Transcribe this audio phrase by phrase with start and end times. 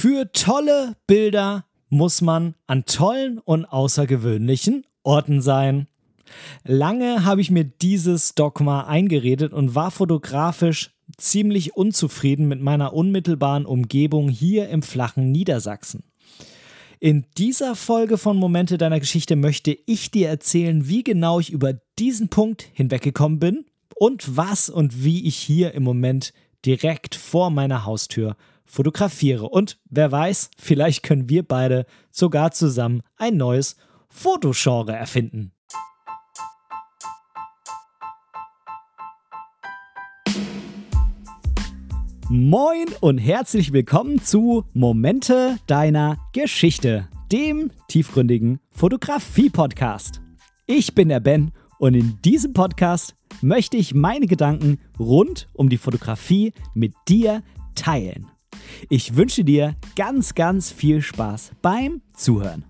[0.00, 5.88] Für tolle Bilder muss man an tollen und außergewöhnlichen Orten sein.
[6.64, 13.66] Lange habe ich mir dieses Dogma eingeredet und war fotografisch ziemlich unzufrieden mit meiner unmittelbaren
[13.66, 16.04] Umgebung hier im flachen Niedersachsen.
[16.98, 21.74] In dieser Folge von Momente deiner Geschichte möchte ich dir erzählen, wie genau ich über
[21.98, 26.32] diesen Punkt hinweggekommen bin und was und wie ich hier im Moment
[26.64, 28.38] direkt vor meiner Haustür
[28.70, 29.48] fotografiere.
[29.48, 33.76] Und wer weiß, vielleicht können wir beide sogar zusammen ein neues
[34.08, 35.52] Fotogenre erfinden.
[42.28, 50.20] Moin und herzlich willkommen zu Momente deiner Geschichte, dem tiefgründigen Fotografie-Podcast.
[50.66, 51.50] Ich bin der Ben
[51.80, 57.42] und in diesem Podcast möchte ich meine Gedanken rund um die Fotografie mit dir
[57.74, 58.30] teilen.
[58.88, 62.64] Ich wünsche dir ganz, ganz viel Spaß beim Zuhören.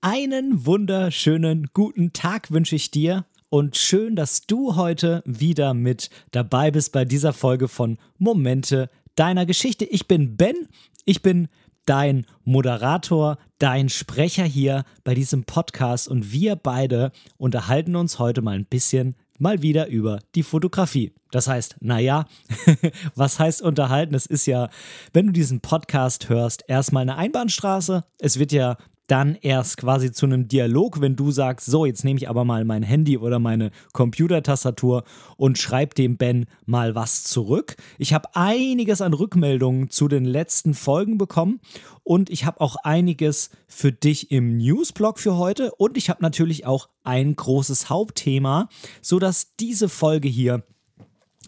[0.00, 6.70] Einen wunderschönen guten Tag wünsche ich dir und schön, dass du heute wieder mit dabei
[6.70, 9.86] bist bei dieser Folge von Momente deiner Geschichte.
[9.86, 10.68] Ich bin Ben,
[11.06, 11.48] ich bin
[11.86, 18.56] dein Moderator, dein Sprecher hier bei diesem Podcast und wir beide unterhalten uns heute mal
[18.56, 21.12] ein bisschen mal wieder über die Fotografie.
[21.30, 22.26] Das heißt, naja,
[23.14, 24.14] was heißt unterhalten?
[24.14, 24.68] Es ist ja,
[25.12, 28.04] wenn du diesen Podcast hörst, erstmal eine Einbahnstraße.
[28.20, 28.76] Es wird ja
[29.06, 32.64] dann erst quasi zu einem Dialog, wenn du sagst, so, jetzt nehme ich aber mal
[32.64, 35.04] mein Handy oder meine Computertastatur
[35.36, 37.76] und schreibe dem Ben mal was zurück.
[37.98, 41.60] Ich habe einiges an Rückmeldungen zu den letzten Folgen bekommen
[42.02, 46.66] und ich habe auch einiges für dich im Newsblog für heute und ich habe natürlich
[46.66, 48.68] auch ein großes Hauptthema,
[49.02, 50.64] sodass diese Folge hier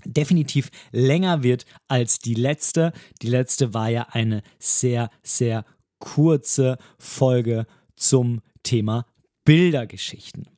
[0.05, 2.93] definitiv länger wird als die letzte.
[3.23, 5.65] Die letzte war ja eine sehr, sehr
[6.07, 9.07] kurze Folge zum Thema
[9.45, 10.49] Bildergeschichten.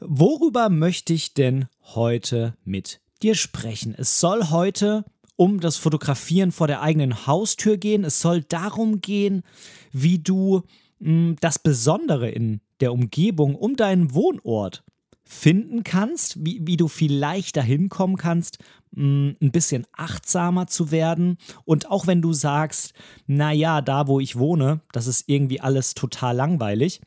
[0.00, 3.94] Worüber möchte ich denn heute mit dir sprechen?
[3.96, 5.04] Es soll heute
[5.36, 8.02] um das Fotografieren vor der eigenen Haustür gehen.
[8.02, 9.44] Es soll darum gehen,
[9.92, 10.62] wie du
[10.98, 14.82] mh, hm, das Besondere in der Umgebung um deinen Wohnort
[15.26, 18.58] finden kannst, wie, wie du viel leichter hinkommen kannst,
[18.92, 21.36] mh, ein bisschen achtsamer zu werden.
[21.64, 22.94] Und auch wenn du sagst,
[23.26, 27.00] naja, da wo ich wohne, das ist irgendwie alles total langweilig,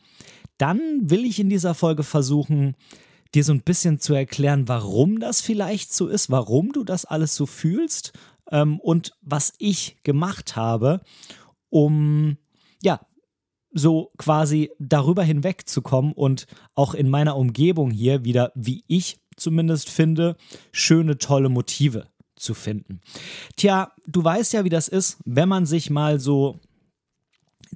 [0.58, 2.76] dann will ich in dieser Folge versuchen,
[3.34, 7.36] dir so ein bisschen zu erklären, warum das vielleicht so ist, warum du das alles
[7.36, 8.12] so fühlst
[8.52, 11.02] ähm, und was ich gemacht habe,
[11.70, 12.38] um
[13.72, 20.36] so quasi darüber hinwegzukommen und auch in meiner Umgebung hier wieder, wie ich zumindest finde,
[20.72, 23.02] schöne, tolle Motive zu finden.
[23.56, 26.60] Tja, du weißt ja, wie das ist, wenn man sich mal so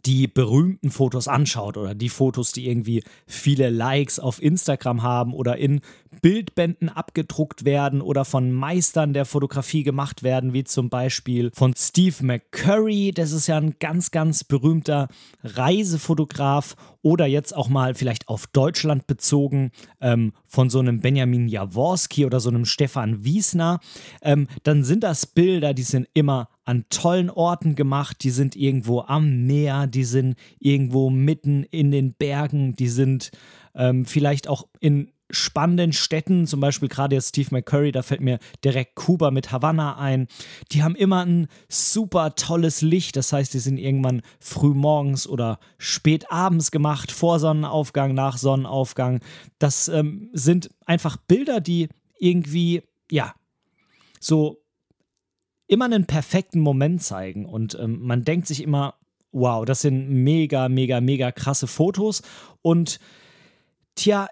[0.05, 5.57] die berühmten Fotos anschaut oder die Fotos, die irgendwie viele Likes auf Instagram haben oder
[5.57, 5.81] in
[6.21, 12.23] Bildbänden abgedruckt werden oder von Meistern der Fotografie gemacht werden, wie zum Beispiel von Steve
[12.23, 15.07] McCurry, das ist ja ein ganz, ganz berühmter
[15.43, 19.71] Reisefotograf oder jetzt auch mal vielleicht auf Deutschland bezogen
[20.01, 23.79] ähm, von so einem Benjamin Jaworski oder so einem Stefan Wiesner,
[24.21, 29.01] ähm, dann sind das Bilder, die sind immer an tollen Orten gemacht, die sind irgendwo
[29.01, 33.31] am Meer, die sind irgendwo mitten in den Bergen, die sind
[33.75, 38.39] ähm, vielleicht auch in spannenden Städten, zum Beispiel gerade jetzt Steve McCurry, da fällt mir
[38.63, 40.27] direkt Kuba mit Havanna ein.
[40.71, 45.59] Die haben immer ein super tolles Licht, das heißt, die sind irgendwann früh morgens oder
[45.77, 49.21] spät abends gemacht, vor Sonnenaufgang, nach Sonnenaufgang.
[49.59, 53.33] Das ähm, sind einfach Bilder, die irgendwie, ja,
[54.19, 54.62] so
[55.73, 57.45] immer einen perfekten Moment zeigen.
[57.45, 58.93] Und ähm, man denkt sich immer,
[59.31, 62.21] wow, das sind mega, mega, mega krasse Fotos.
[62.61, 62.99] Und
[63.95, 64.27] tja,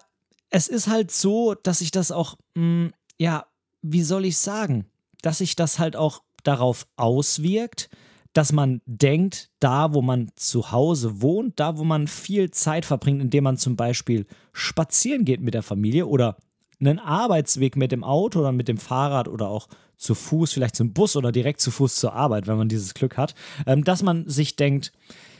[0.50, 3.46] es ist halt so, dass sich das auch, mh, hm, ja,
[3.82, 4.86] wie soll ich sagen,
[5.22, 7.90] dass sich das halt auch darauf auswirkt,
[8.32, 13.20] dass man denkt, da wo man zu Hause wohnt, da wo man viel Zeit verbringt,
[13.20, 16.38] indem man zum Beispiel spazieren geht mit der Familie oder
[16.80, 19.68] einen Arbeitsweg mit dem Auto oder mit dem Fahrrad oder auch
[20.02, 23.16] zu Fuß, vielleicht zum Bus oder direkt zu Fuß zur Arbeit, wenn man dieses Glück
[23.16, 23.34] hat,
[23.66, 24.92] ähm, dass man sich denkt,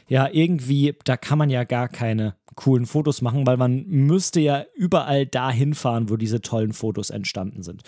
[0.09, 4.64] ja, irgendwie, da kann man ja gar keine coolen Fotos machen, weil man müsste ja
[4.75, 7.82] überall dahin fahren, wo diese tollen Fotos entstanden sind.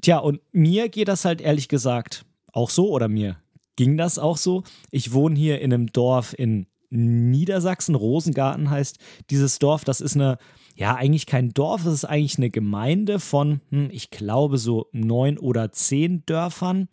[0.00, 3.36] Tja, und mir geht das halt ehrlich gesagt auch so, oder mir
[3.76, 4.64] ging das auch so.
[4.90, 8.98] Ich wohne hier in einem Dorf in Niedersachsen, Rosengarten heißt
[9.30, 9.84] dieses Dorf.
[9.84, 10.38] Das ist eine,
[10.76, 15.38] ja, eigentlich kein Dorf, es ist eigentlich eine Gemeinde von, hm, ich glaube, so neun
[15.38, 16.88] oder zehn Dörfern.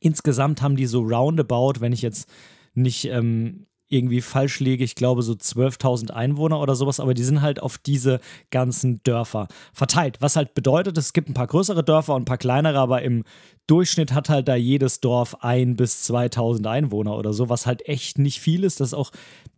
[0.00, 2.28] Insgesamt haben die so roundabout, wenn ich jetzt
[2.74, 7.42] nicht ähm, irgendwie falsch liege, ich glaube so 12.000 Einwohner oder sowas, aber die sind
[7.42, 8.20] halt auf diese
[8.50, 10.16] ganzen Dörfer verteilt.
[10.20, 13.24] Was halt bedeutet, es gibt ein paar größere Dörfer und ein paar kleinere, aber im
[13.66, 18.18] Durchschnitt hat halt da jedes Dorf ein bis 2.000 Einwohner oder so, was halt echt
[18.18, 18.80] nicht viel ist.
[18.80, 19.10] Das ist auch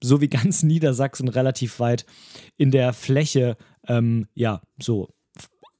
[0.03, 2.05] so wie ganz Niedersachsen relativ weit
[2.57, 3.57] in der Fläche,
[3.89, 5.09] ähm, ja, so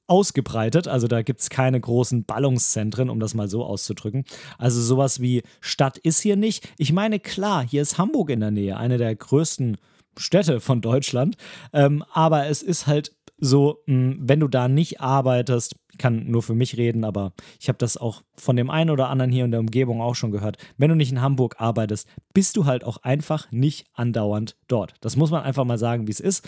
[0.07, 0.89] ausgebreitet.
[0.89, 4.25] Also da gibt es keine großen Ballungszentren, um das mal so auszudrücken.
[4.59, 6.69] Also sowas wie Stadt ist hier nicht.
[6.79, 9.79] Ich meine, klar, hier ist Hamburg in der Nähe, eine der größten
[10.19, 11.37] Städte von Deutschland.
[11.73, 16.55] Ähm, aber es ist halt so, hm, wenn du da nicht arbeitest, kann nur für
[16.55, 19.61] mich reden, aber ich habe das auch von dem einen oder anderen hier in der
[19.61, 20.59] Umgebung auch schon gehört.
[20.77, 24.95] Wenn du nicht in Hamburg arbeitest, bist du halt auch einfach nicht andauernd dort.
[25.01, 26.47] Das muss man einfach mal sagen, wie es ist.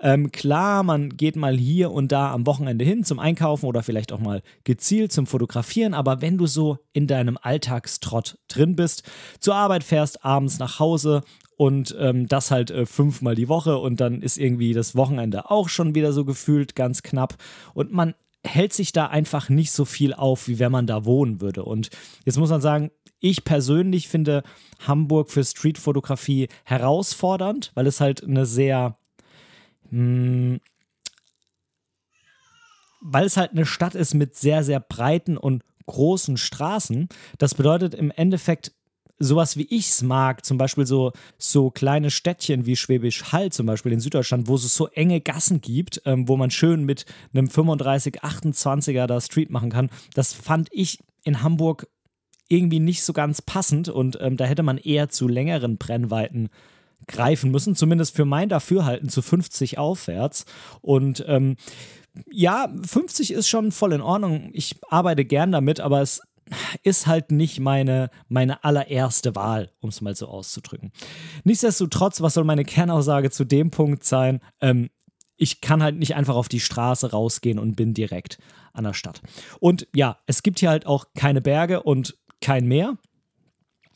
[0.00, 4.12] Ähm, klar, man geht mal hier und da am Wochenende hin zum Einkaufen oder vielleicht
[4.12, 9.02] auch mal gezielt zum Fotografieren, aber wenn du so in deinem Alltagstrott drin bist,
[9.40, 11.22] zur Arbeit fährst, abends nach Hause
[11.58, 15.68] und ähm, das halt äh, fünfmal die Woche und dann ist irgendwie das Wochenende auch
[15.68, 17.34] schon wieder so gefühlt ganz knapp
[17.74, 18.14] und man
[18.46, 21.64] hält sich da einfach nicht so viel auf, wie wenn man da wohnen würde.
[21.64, 21.90] Und
[22.24, 24.44] jetzt muss man sagen, ich persönlich finde
[24.86, 28.96] Hamburg für Streetfotografie herausfordernd, weil es halt eine sehr,
[29.90, 30.60] mh, hm,
[33.00, 37.08] weil es halt eine Stadt ist mit sehr, sehr breiten und großen Straßen.
[37.38, 38.72] Das bedeutet im Endeffekt,
[39.18, 43.66] sowas wie ich es mag, zum Beispiel so, so kleine Städtchen wie Schwäbisch Hall zum
[43.66, 47.48] Beispiel in Süddeutschland, wo es so enge Gassen gibt, ähm, wo man schön mit einem
[47.48, 51.88] 35, 28er da Street machen kann, das fand ich in Hamburg
[52.48, 56.48] irgendwie nicht so ganz passend und ähm, da hätte man eher zu längeren Brennweiten
[57.06, 60.44] greifen müssen, zumindest für mein Dafürhalten zu 50 aufwärts.
[60.80, 61.56] Und ähm,
[62.30, 64.50] ja, 50 ist schon voll in Ordnung.
[64.52, 66.20] Ich arbeite gern damit, aber es
[66.82, 70.92] ist halt nicht meine, meine allererste Wahl, um es mal so auszudrücken.
[71.44, 74.40] Nichtsdestotrotz, was soll meine Kernaussage zu dem Punkt sein?
[74.60, 74.90] Ähm,
[75.36, 78.38] ich kann halt nicht einfach auf die Straße rausgehen und bin direkt
[78.72, 79.22] an der Stadt.
[79.60, 82.98] Und ja, es gibt hier halt auch keine Berge und kein Meer.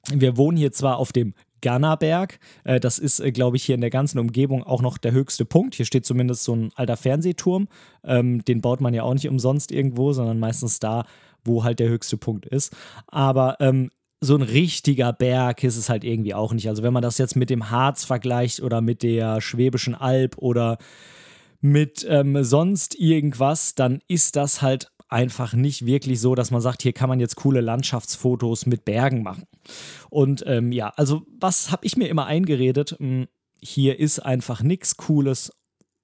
[0.08, 2.38] Wir wohnen hier zwar auf dem Gannerberg.
[2.64, 5.46] Äh, das ist, äh, glaube ich, hier in der ganzen Umgebung auch noch der höchste
[5.46, 5.74] Punkt.
[5.74, 7.68] Hier steht zumindest so ein alter Fernsehturm.
[8.04, 11.06] Ähm, den baut man ja auch nicht umsonst irgendwo, sondern meistens da,
[11.44, 12.74] wo halt der höchste Punkt ist.
[13.06, 13.90] Aber ähm,
[14.20, 16.68] so ein richtiger Berg ist es halt irgendwie auch nicht.
[16.68, 20.78] Also wenn man das jetzt mit dem Harz vergleicht oder mit der Schwäbischen Alb oder
[21.60, 26.82] mit ähm, sonst irgendwas, dann ist das halt einfach nicht wirklich so, dass man sagt,
[26.82, 29.44] hier kann man jetzt coole Landschaftsfotos mit Bergen machen.
[30.08, 32.96] Und ähm, ja, also was habe ich mir immer eingeredet?
[32.98, 33.26] Hm,
[33.60, 35.52] hier ist einfach nichts Cooles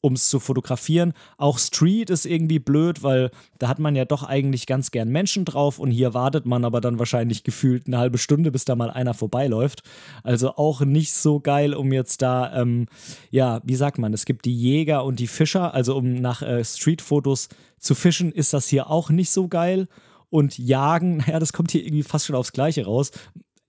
[0.00, 1.12] um es zu fotografieren.
[1.36, 5.44] Auch Street ist irgendwie blöd, weil da hat man ja doch eigentlich ganz gern Menschen
[5.44, 8.90] drauf und hier wartet man aber dann wahrscheinlich gefühlt eine halbe Stunde, bis da mal
[8.90, 9.82] einer vorbeiläuft.
[10.22, 12.86] Also auch nicht so geil, um jetzt da, ähm,
[13.30, 16.64] ja, wie sagt man, es gibt die Jäger und die Fischer, also um nach äh,
[16.64, 17.48] Street-Fotos
[17.78, 19.88] zu fischen, ist das hier auch nicht so geil.
[20.30, 23.10] Und jagen, naja, das kommt hier irgendwie fast schon aufs Gleiche raus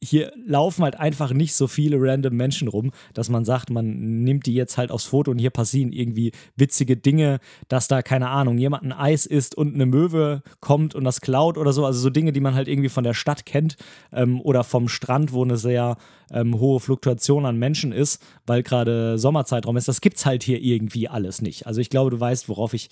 [0.02, 4.46] hier laufen halt einfach nicht so viele random Menschen rum, dass man sagt, man nimmt
[4.46, 8.58] die jetzt halt aufs Foto und hier passieren irgendwie witzige Dinge, dass da, keine Ahnung,
[8.58, 11.86] jemand ein Eis isst und eine Möwe kommt und das klaut oder so.
[11.86, 13.76] Also so Dinge, die man halt irgendwie von der Stadt kennt
[14.14, 15.98] ähm, oder vom Strand, wo eine sehr
[16.32, 19.88] ähm, hohe Fluktuation an Menschen ist, weil gerade Sommerzeitraum ist.
[19.88, 21.68] Das gibt's halt hier irgendwie alles nicht.
[21.68, 22.90] Also ich glaube, du weißt, worauf ich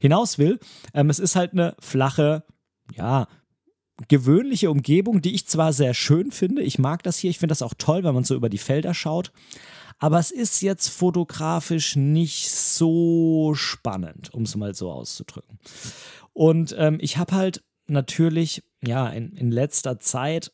[0.00, 0.58] hinaus will.
[0.94, 2.42] Ähm, es ist halt eine flache,
[2.94, 3.28] ja,
[4.08, 7.62] gewöhnliche Umgebung, die ich zwar sehr schön finde, ich mag das hier, ich finde das
[7.62, 9.32] auch toll, wenn man so über die Felder schaut,
[9.98, 15.58] aber es ist jetzt fotografisch nicht so spannend, um es mal so auszudrücken.
[16.32, 20.52] Und ähm, ich habe halt natürlich, ja, in, in letzter Zeit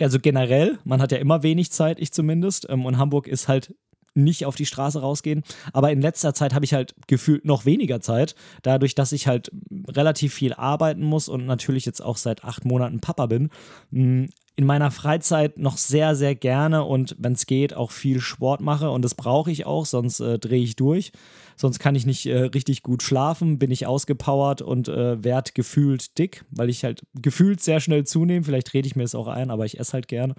[0.00, 2.68] also generell, man hat ja immer wenig Zeit, ich zumindest.
[2.68, 3.74] Ähm, und Hamburg ist halt
[4.18, 5.42] nicht auf die Straße rausgehen.
[5.72, 9.50] Aber in letzter Zeit habe ich halt gefühlt noch weniger Zeit, dadurch, dass ich halt
[9.88, 13.50] relativ viel arbeiten muss und natürlich jetzt auch seit acht Monaten Papa bin.
[13.90, 18.60] Mm, in meiner Freizeit noch sehr, sehr gerne und wenn es geht, auch viel Sport
[18.60, 18.90] mache.
[18.90, 21.12] Und das brauche ich auch, sonst äh, drehe ich durch.
[21.60, 26.16] Sonst kann ich nicht äh, richtig gut schlafen, bin ich ausgepowert und äh, werd gefühlt
[26.16, 28.44] dick, weil ich halt gefühlt sehr schnell zunehme.
[28.44, 30.34] Vielleicht rede ich mir das auch ein, aber ich esse halt gerne.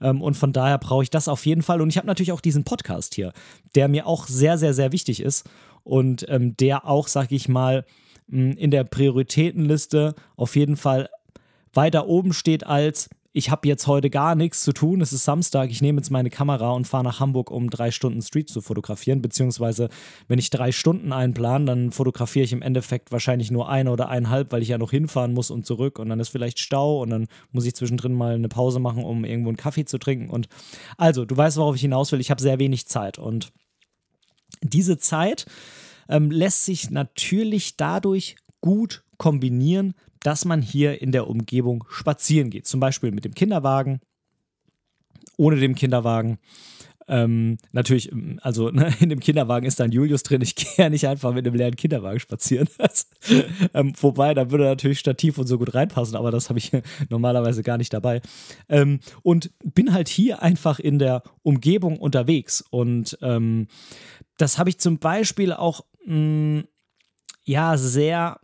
[0.00, 1.80] Ähm, und von daher brauche ich das auf jeden Fall.
[1.80, 3.32] Und ich habe natürlich auch diesen Podcast hier,
[3.74, 5.50] der mir auch sehr, sehr, sehr wichtig ist
[5.82, 7.84] und ähm, der auch, sag ich mal,
[8.28, 11.08] in der Prioritätenliste auf jeden Fall
[11.72, 15.70] weiter oben steht als ich habe jetzt heute gar nichts zu tun, es ist Samstag,
[15.70, 19.22] ich nehme jetzt meine Kamera und fahre nach Hamburg, um drei Stunden Street zu fotografieren,
[19.22, 19.88] beziehungsweise
[20.26, 24.50] wenn ich drei Stunden einplan, dann fotografiere ich im Endeffekt wahrscheinlich nur eine oder eineinhalb,
[24.50, 26.00] weil ich ja noch hinfahren muss und zurück.
[26.00, 29.24] Und dann ist vielleicht Stau und dann muss ich zwischendrin mal eine Pause machen, um
[29.24, 30.28] irgendwo einen Kaffee zu trinken.
[30.28, 30.48] Und
[30.96, 33.18] also, du weißt, worauf ich hinaus will, ich habe sehr wenig Zeit.
[33.18, 33.52] Und
[34.62, 35.46] diese Zeit
[36.08, 42.66] ähm, lässt sich natürlich dadurch gut kombinieren, dass man hier in der Umgebung spazieren geht.
[42.66, 44.00] Zum Beispiel mit dem Kinderwagen,
[45.36, 46.38] ohne dem Kinderwagen.
[47.10, 50.42] Ähm, natürlich, ähm, also ne, in dem Kinderwagen ist dann Julius drin.
[50.42, 52.68] Ich gehe ja nicht einfach mit einem leeren Kinderwagen spazieren.
[53.74, 56.70] ähm, wobei, da würde natürlich Stativ und so gut reinpassen, aber das habe ich
[57.08, 58.22] normalerweise gar nicht dabei.
[58.68, 62.62] Ähm, und bin halt hier einfach in der Umgebung unterwegs.
[62.70, 63.66] Und ähm,
[64.38, 66.64] das habe ich zum Beispiel auch mh, mm,
[67.42, 68.38] ja sehr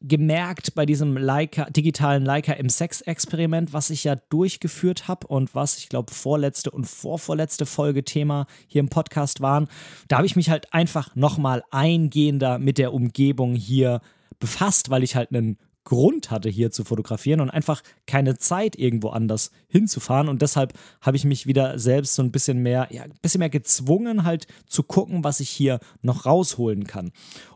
[0.00, 5.88] gemerkt bei diesem Leica, digitalen Leica M6-Experiment, was ich ja durchgeführt habe und was ich
[5.88, 9.68] glaube vorletzte und vorvorletzte Folge Thema hier im Podcast waren.
[10.06, 14.00] Da habe ich mich halt einfach nochmal eingehender mit der Umgebung hier
[14.38, 19.08] befasst, weil ich halt einen Grund hatte, hier zu fotografieren und einfach keine Zeit irgendwo
[19.08, 20.28] anders hinzufahren.
[20.28, 23.48] Und deshalb habe ich mich wieder selbst so ein bisschen mehr, ja, ein bisschen mehr
[23.48, 27.10] gezwungen, halt zu gucken, was ich hier noch rausholen kann.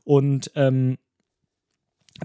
[0.05, 0.97] Und ähm,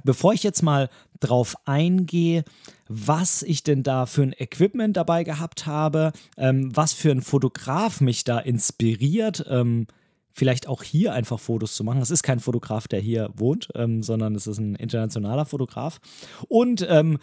[0.03, 0.89] Bevor ich jetzt mal
[1.19, 2.43] drauf eingehe,
[2.87, 8.01] was ich denn da für ein Equipment dabei gehabt habe, ähm, was für ein Fotograf
[8.01, 9.87] mich da inspiriert, ähm,
[10.31, 12.01] vielleicht auch hier einfach Fotos zu machen.
[12.01, 15.99] Es ist kein Fotograf, der hier wohnt, ähm, sondern es ist ein internationaler Fotograf.
[16.47, 17.17] Und ähm,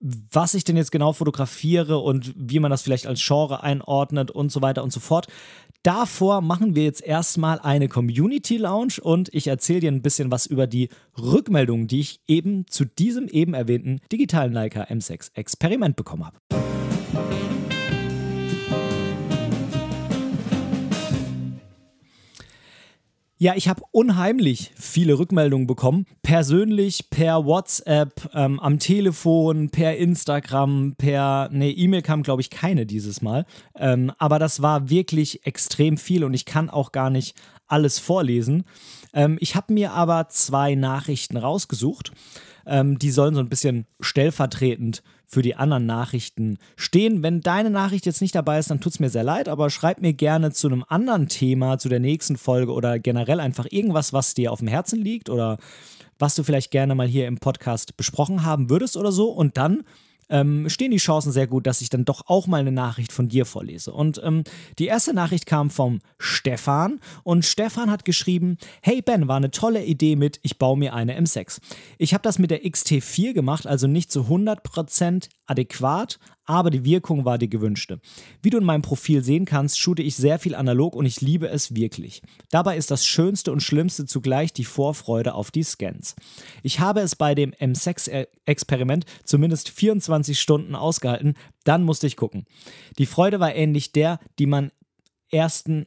[0.00, 4.52] was ich denn jetzt genau fotografiere und wie man das vielleicht als Genre einordnet und
[4.52, 5.26] so weiter und so fort.
[5.84, 10.46] Davor machen wir jetzt erstmal eine Community Lounge und ich erzähle dir ein bisschen was
[10.46, 16.26] über die Rückmeldungen, die ich eben zu diesem eben erwähnten digitalen Leica M6 Experiment bekommen
[16.26, 16.38] habe.
[23.40, 26.06] Ja, ich habe unheimlich viele Rückmeldungen bekommen.
[26.24, 31.48] Persönlich, per WhatsApp, ähm, am Telefon, per Instagram, per.
[31.52, 33.46] Ne, E-Mail kam, glaube ich, keine dieses Mal.
[33.76, 37.36] Ähm, aber das war wirklich extrem viel und ich kann auch gar nicht
[37.68, 38.64] alles vorlesen.
[39.14, 42.10] Ähm, ich habe mir aber zwei Nachrichten rausgesucht.
[42.66, 47.22] Ähm, die sollen so ein bisschen stellvertretend für die anderen Nachrichten stehen.
[47.22, 50.00] Wenn deine Nachricht jetzt nicht dabei ist, dann tut es mir sehr leid, aber schreib
[50.00, 54.32] mir gerne zu einem anderen Thema, zu der nächsten Folge oder generell einfach irgendwas, was
[54.32, 55.58] dir auf dem Herzen liegt oder
[56.18, 59.28] was du vielleicht gerne mal hier im Podcast besprochen haben würdest oder so.
[59.28, 59.84] Und dann
[60.28, 63.28] ähm, stehen die Chancen sehr gut, dass ich dann doch auch mal eine Nachricht von
[63.28, 63.92] dir vorlese.
[63.92, 64.44] Und ähm,
[64.78, 69.84] die erste Nachricht kam vom Stefan und Stefan hat geschrieben, hey Ben, war eine tolle
[69.84, 71.60] Idee mit, ich baue mir eine M6.
[71.98, 76.18] Ich habe das mit der XT4 gemacht, also nicht zu 100% adäquat,
[76.48, 78.00] aber die Wirkung war die gewünschte.
[78.42, 81.46] Wie du in meinem Profil sehen kannst, shoote ich sehr viel analog und ich liebe
[81.48, 82.22] es wirklich.
[82.50, 86.16] Dabei ist das Schönste und Schlimmste zugleich die Vorfreude auf die Scans.
[86.62, 92.46] Ich habe es bei dem M6-Experiment zumindest 24 Stunden ausgehalten, dann musste ich gucken.
[92.98, 94.72] Die Freude war ähnlich der, die man
[95.30, 95.86] ersten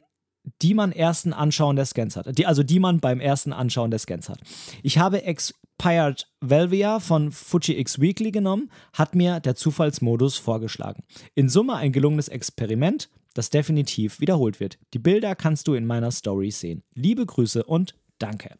[0.60, 2.36] die man ersten Anschauen der Scans hat.
[2.36, 4.40] Die, also die man beim ersten Anschauen der Scans hat.
[4.82, 11.02] Ich habe ex Expired Velvia von Fuji X Weekly genommen, hat mir der Zufallsmodus vorgeschlagen.
[11.34, 14.78] In Summe ein gelungenes Experiment, das definitiv wiederholt wird.
[14.94, 16.84] Die Bilder kannst du in meiner Story sehen.
[16.94, 18.54] Liebe Grüße und danke.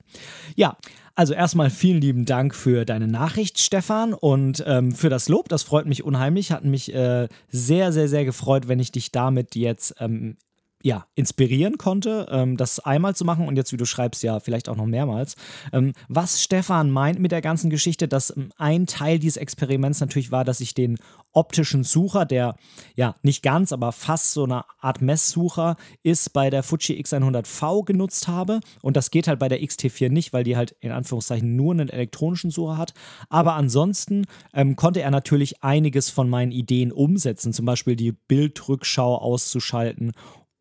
[0.56, 0.76] Ja,
[1.14, 5.48] also erstmal vielen lieben Dank für deine Nachricht, Stefan, und ähm, für das Lob.
[5.48, 6.50] Das freut mich unheimlich.
[6.50, 10.38] Hat mich äh, sehr, sehr, sehr gefreut, wenn ich dich damit jetzt ähm,
[10.82, 14.68] ja, inspirieren konnte, ähm, das einmal zu machen und jetzt, wie du schreibst, ja, vielleicht
[14.68, 15.36] auch noch mehrmals.
[15.72, 20.32] Ähm, was Stefan meint mit der ganzen Geschichte, dass ähm, ein Teil dieses Experiments natürlich
[20.32, 20.98] war, dass ich den
[21.32, 22.56] optischen Sucher, der
[22.94, 28.28] ja nicht ganz, aber fast so eine Art Messsucher ist, bei der Fuji X100V genutzt
[28.28, 28.60] habe.
[28.82, 31.88] Und das geht halt bei der XT4 nicht, weil die halt in Anführungszeichen nur einen
[31.88, 32.92] elektronischen Sucher hat.
[33.28, 39.16] Aber ansonsten ähm, konnte er natürlich einiges von meinen Ideen umsetzen, zum Beispiel die Bildrückschau
[39.16, 40.12] auszuschalten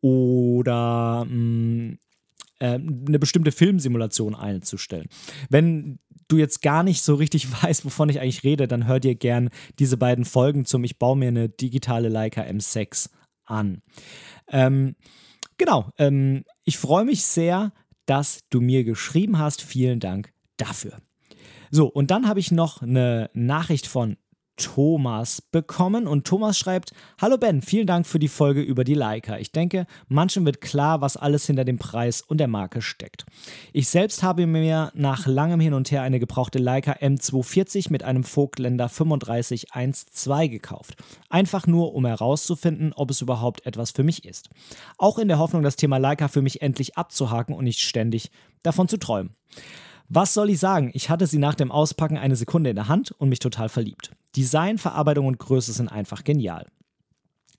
[0.02, 1.98] oder mh, mm,
[2.58, 5.08] äh, eine bestimmte Filmsimulation einzustellen.
[5.48, 9.14] Wenn du jetzt gar nicht so richtig weißt, wovon ich eigentlich rede, dann hör dir
[9.14, 13.08] gern diese beiden Folgen zum Ich baue mir eine digitale Leica M6
[13.44, 13.82] an.
[14.48, 14.96] Ähm,
[15.58, 17.72] genau, ähm, ich freue mich sehr,
[18.06, 19.62] dass du mir geschrieben hast.
[19.62, 20.98] Vielen Dank dafür.
[21.70, 24.16] So, und dann habe ich noch eine Nachricht von
[24.56, 29.38] Thomas bekommen und Thomas schreibt: Hallo Ben, vielen Dank für die Folge über die Leica.
[29.38, 33.24] Ich denke, manchen wird klar, was alles hinter dem Preis und der Marke steckt.
[33.72, 38.24] Ich selbst habe mir nach langem Hin und Her eine gebrauchte Leica M240 mit einem
[38.24, 40.96] Vogtländer 3512 gekauft.
[41.28, 44.50] Einfach nur, um herauszufinden, ob es überhaupt etwas für mich ist.
[44.98, 48.30] Auch in der Hoffnung, das Thema Leica für mich endlich abzuhaken und nicht ständig
[48.62, 49.34] davon zu träumen.
[50.14, 50.90] Was soll ich sagen?
[50.92, 54.10] Ich hatte sie nach dem Auspacken eine Sekunde in der Hand und mich total verliebt.
[54.36, 56.66] Design, Verarbeitung und Größe sind einfach genial.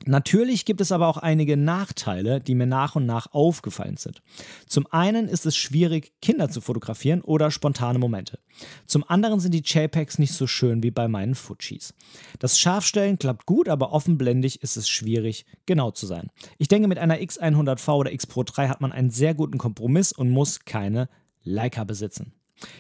[0.06, 4.22] Natürlich gibt es aber auch einige Nachteile, die mir nach und nach aufgefallen sind.
[4.68, 8.38] Zum einen ist es schwierig, Kinder zu fotografieren oder spontane Momente.
[8.86, 11.96] Zum anderen sind die JPEGs nicht so schön wie bei meinen Fujis.
[12.38, 16.30] Das Scharfstellen klappt gut, aber offenblendig ist es schwierig, genau zu sein.
[16.60, 20.12] Ich denke, mit einer X100V oder X Pro 3 hat man einen sehr guten Kompromiss
[20.12, 21.10] und muss keine
[21.42, 22.34] Leica besitzen.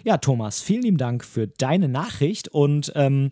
[0.03, 3.31] Ja, Thomas, vielen lieben Dank für deine Nachricht und ähm,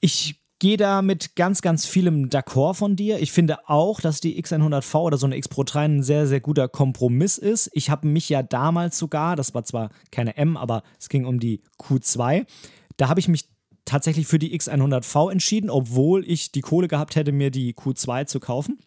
[0.00, 3.18] ich gehe da mit ganz, ganz vielem d'accord von dir.
[3.20, 6.40] Ich finde auch, dass die X100V oder so eine X Pro 3 ein sehr, sehr
[6.40, 7.70] guter Kompromiss ist.
[7.74, 11.40] Ich habe mich ja damals sogar, das war zwar keine M, aber es ging um
[11.40, 12.46] die Q2,
[12.96, 13.48] da habe ich mich
[13.84, 18.40] tatsächlich für die X100V entschieden, obwohl ich die Kohle gehabt hätte, mir die Q2 zu
[18.40, 18.78] kaufen.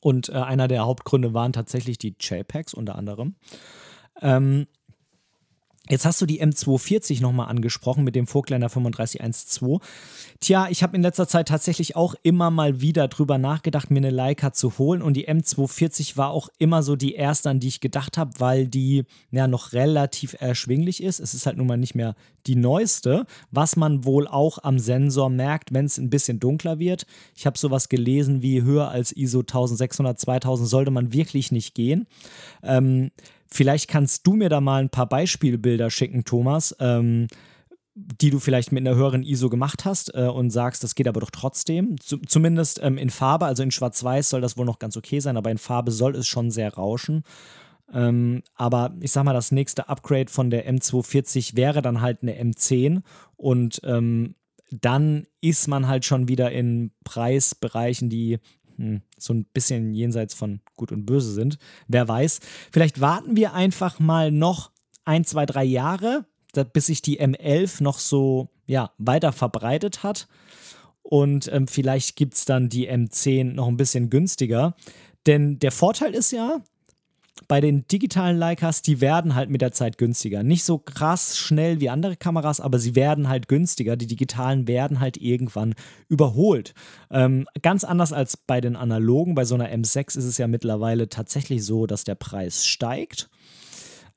[0.00, 3.34] Und äh, einer der Hauptgründe waren tatsächlich die JPEGs unter anderem.
[4.20, 4.66] Ähm,
[5.90, 9.80] Jetzt hast du die M240 nochmal angesprochen mit dem Vogtländer 3512.
[10.40, 14.10] Tja, ich habe in letzter Zeit tatsächlich auch immer mal wieder drüber nachgedacht, mir eine
[14.10, 15.00] Leica zu holen.
[15.00, 18.66] Und die M240 war auch immer so die erste, an die ich gedacht habe, weil
[18.66, 21.20] die ja noch relativ erschwinglich ist.
[21.20, 22.14] Es ist halt nun mal nicht mehr
[22.46, 27.06] die neueste, was man wohl auch am Sensor merkt, wenn es ein bisschen dunkler wird.
[27.34, 32.06] Ich habe sowas gelesen wie höher als ISO 1600, 2000 sollte man wirklich nicht gehen.
[32.62, 33.10] Ähm,
[33.50, 37.28] Vielleicht kannst du mir da mal ein paar Beispielbilder schicken, Thomas, ähm,
[37.94, 41.20] die du vielleicht mit einer höheren ISO gemacht hast äh, und sagst, das geht aber
[41.20, 42.00] doch trotzdem.
[42.00, 45.36] Z zumindest ähm, in Farbe, also in Schwarz-Weiß soll das wohl noch ganz okay sein,
[45.36, 47.24] aber in Farbe soll es schon sehr rauschen.
[47.92, 52.34] Ähm, aber ich sag mal, das nächste Upgrade von der M240 wäre dann halt eine
[52.34, 53.02] M10
[53.36, 54.34] und ähm,
[54.70, 58.38] dann ist man halt schon wieder in Preisbereichen, die
[59.18, 61.58] so ein bisschen jenseits von Gut und Böse sind.
[61.88, 62.40] Wer weiß.
[62.72, 64.70] Vielleicht warten wir einfach mal noch
[65.04, 66.26] ein, zwei, drei Jahre,
[66.72, 70.28] bis sich die M11 noch so ja, weiter verbreitet hat.
[71.02, 74.74] Und ähm, vielleicht gibt es dann die M10 noch ein bisschen günstiger.
[75.26, 76.62] Denn der Vorteil ist ja,
[77.46, 80.42] bei den digitalen Leicas, die werden halt mit der Zeit günstiger.
[80.42, 83.96] Nicht so krass schnell wie andere Kameras, aber sie werden halt günstiger.
[83.96, 85.74] Die digitalen werden halt irgendwann
[86.08, 86.74] überholt.
[87.10, 89.34] Ähm, ganz anders als bei den analogen.
[89.34, 93.28] Bei so einer M6 ist es ja mittlerweile tatsächlich so, dass der Preis steigt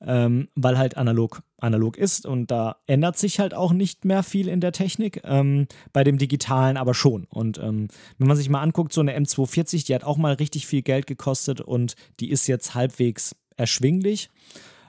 [0.04, 4.48] ähm, weil halt analog analog ist und da ändert sich halt auch nicht mehr viel
[4.48, 5.20] in der Technik.
[5.24, 7.24] Ähm, bei dem digitalen aber schon.
[7.30, 7.88] Und ähm,
[8.18, 11.06] wenn man sich mal anguckt, so eine M240, die hat auch mal richtig viel Geld
[11.06, 14.28] gekostet und die ist jetzt halbwegs erschwinglich.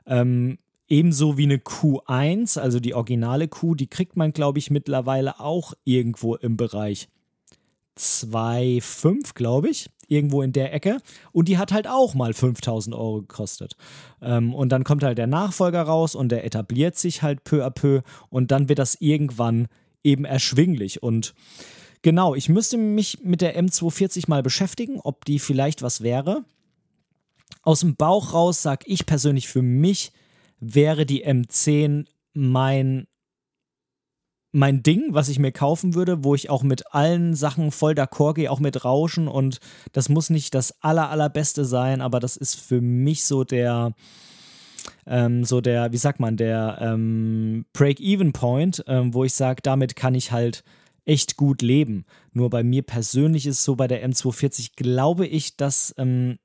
[0.08, 5.40] Ähm, ebenso wie eine Q1, also die originale Q, die kriegt man, glaube ich, mittlerweile
[5.40, 7.08] auch irgendwo im Bereich
[7.98, 10.98] 2,5, glaube ich irgendwo in der Ecke.
[11.32, 13.76] Und die hat halt auch mal 5000 Euro gekostet.
[14.22, 17.70] Ähm, und dann kommt halt der Nachfolger raus und der etabliert sich halt peu à
[17.70, 18.02] peu.
[18.30, 19.68] Und dann wird das irgendwann
[20.04, 21.02] eben erschwinglich.
[21.02, 21.34] Und
[22.02, 26.44] genau, ich müsste mich mit der M240 mal beschäftigen, ob die vielleicht was wäre.
[27.62, 30.12] Aus dem Bauch raus sage ich persönlich für mich,
[30.60, 33.08] wäre die M10 mein
[34.54, 38.36] mein Ding, was ich mir kaufen würde, wo ich auch mit allen Sachen voll d'accord
[38.36, 39.60] gehe, auch mit Rauschen und
[39.92, 43.94] das muss nicht das aller, allerbeste sein, aber das ist für mich so der,
[45.08, 50.14] ähm, so der, wie sagt man, der ähm, Break-Even-Point, ähm, wo ich sage, damit kann
[50.14, 50.64] ich halt
[51.06, 52.06] echt gut leben.
[52.32, 56.38] Nur bei mir persönlich ist es so, bei der M240 glaube ich, dass ähm,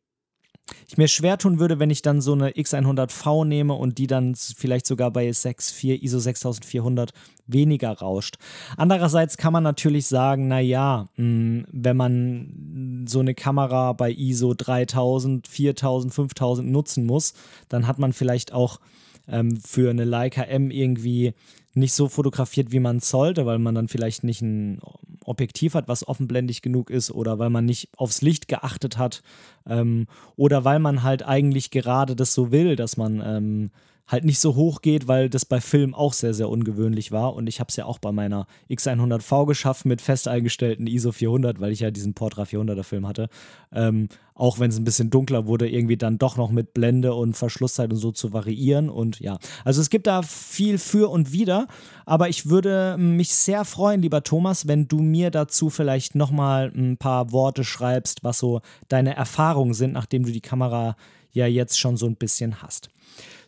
[0.87, 4.35] ich mir schwer tun würde, wenn ich dann so eine X100V nehme und die dann
[4.35, 7.13] vielleicht sogar bei 6.4 ISO 6400
[7.47, 8.37] weniger rauscht.
[8.77, 15.49] Andererseits kann man natürlich sagen, naja, hm, wenn man so eine Kamera bei ISO 3000,
[15.49, 17.35] 4000, 5000 nutzen muss,
[17.69, 18.81] dann hat man vielleicht auch
[19.29, 21.35] ähm, für eine Leica M irgendwie
[21.75, 24.81] nicht so fotografiert, wie man sollte, weil man dann vielleicht nicht ein
[25.29, 29.23] Objektiv hat, was offenblendig genug ist oder weil man nicht aufs Licht geachtet hat
[29.67, 33.71] ähm, oder weil man halt eigentlich gerade das so will, dass man ähm,
[34.09, 37.35] halt nicht so hoch geht, weil das bei Film auch sehr, sehr ungewöhnlich war.
[37.35, 41.61] Und ich habe es ja auch bei meiner X100V geschafft mit fest eingestellten ISO 400,
[41.61, 43.29] weil ich ja diesen Portra 400er Film hatte.
[43.71, 47.37] Ähm, auch wenn es ein bisschen dunkler wurde, irgendwie dann doch noch mit Blende und
[47.37, 48.89] Verschlusszeit und so zu variieren.
[48.89, 51.67] Und ja, also es gibt da viel für und wider.
[52.07, 56.97] Aber ich würde mich sehr freuen, lieber Thomas, wenn du mir dazu vielleicht nochmal ein
[56.97, 60.97] paar Worte schreibst, was so deine Erfahrungen sind, nachdem du die Kamera
[61.39, 62.91] ja jetzt schon so ein bisschen hast.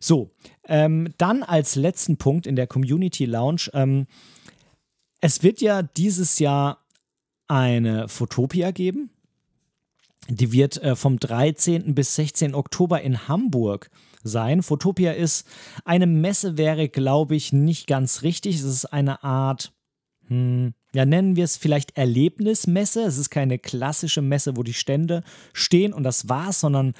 [0.00, 0.30] So,
[0.64, 3.68] ähm, dann als letzten Punkt in der Community Lounge.
[3.74, 4.06] Ähm,
[5.20, 6.86] es wird ja dieses Jahr
[7.48, 9.10] eine Fotopia geben.
[10.28, 11.94] Die wird äh, vom 13.
[11.94, 12.54] bis 16.
[12.54, 13.90] Oktober in Hamburg
[14.22, 14.62] sein.
[14.62, 15.46] Fotopia ist
[15.84, 18.56] eine Messe, wäre, glaube ich, nicht ganz richtig.
[18.56, 19.72] Es ist eine Art,
[20.28, 23.02] hm, ja, nennen wir es vielleicht Erlebnismesse.
[23.02, 25.22] Es ist keine klassische Messe, wo die Stände
[25.52, 26.94] stehen und das war's, sondern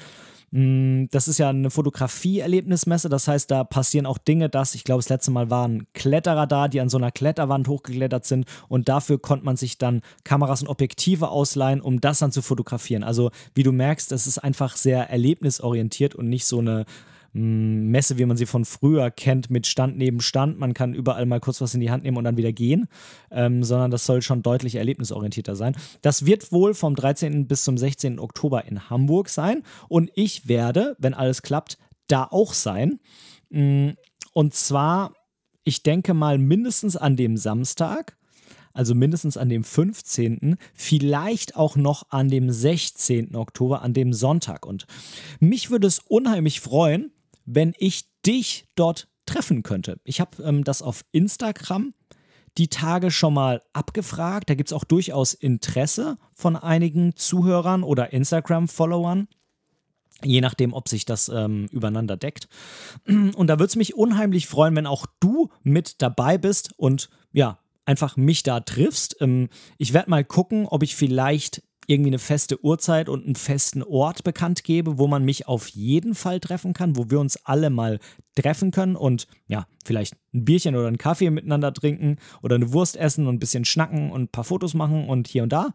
[0.53, 5.07] das ist ja eine Fotografie-Erlebnismesse, das heißt, da passieren auch Dinge, dass, ich glaube, das
[5.07, 9.45] letzte Mal waren Kletterer da, die an so einer Kletterwand hochgeklettert sind und dafür konnte
[9.45, 13.03] man sich dann Kameras und Objektive ausleihen, um das dann zu fotografieren.
[13.03, 16.85] Also, wie du merkst, das ist einfach sehr erlebnisorientiert und nicht so eine
[17.33, 20.59] Messe, wie man sie von früher kennt, mit Stand neben Stand.
[20.59, 22.87] Man kann überall mal kurz was in die Hand nehmen und dann wieder gehen,
[23.31, 25.75] ähm, sondern das soll schon deutlich erlebnisorientierter sein.
[26.01, 27.47] Das wird wohl vom 13.
[27.47, 28.19] bis zum 16.
[28.19, 32.99] Oktober in Hamburg sein und ich werde, wenn alles klappt, da auch sein.
[33.49, 33.91] Mm,
[34.33, 35.13] und zwar,
[35.63, 38.17] ich denke mal mindestens an dem Samstag
[38.73, 43.35] also mindestens an dem 15., vielleicht auch noch an dem 16.
[43.35, 44.65] Oktober, an dem Sonntag.
[44.65, 44.85] Und
[45.41, 47.11] mich würde es unheimlich freuen,
[47.55, 49.99] wenn ich dich dort treffen könnte.
[50.03, 51.93] Ich habe ähm, das auf Instagram
[52.57, 54.49] die Tage schon mal abgefragt.
[54.49, 59.27] Da gibt es auch durchaus Interesse von einigen Zuhörern oder Instagram-Followern.
[60.23, 62.47] Je nachdem, ob sich das ähm, übereinander deckt.
[63.07, 67.59] Und da würde es mich unheimlich freuen, wenn auch du mit dabei bist und ja,
[67.85, 69.17] einfach mich da triffst.
[69.21, 73.83] Ähm, ich werde mal gucken, ob ich vielleicht irgendwie eine feste Uhrzeit und einen festen
[73.83, 77.69] Ort bekannt gebe, wo man mich auf jeden Fall treffen kann, wo wir uns alle
[77.69, 77.99] mal
[78.35, 82.97] treffen können und ja, vielleicht ein Bierchen oder einen Kaffee miteinander trinken oder eine Wurst
[82.97, 85.69] essen und ein bisschen schnacken und ein paar Fotos machen und hier und da.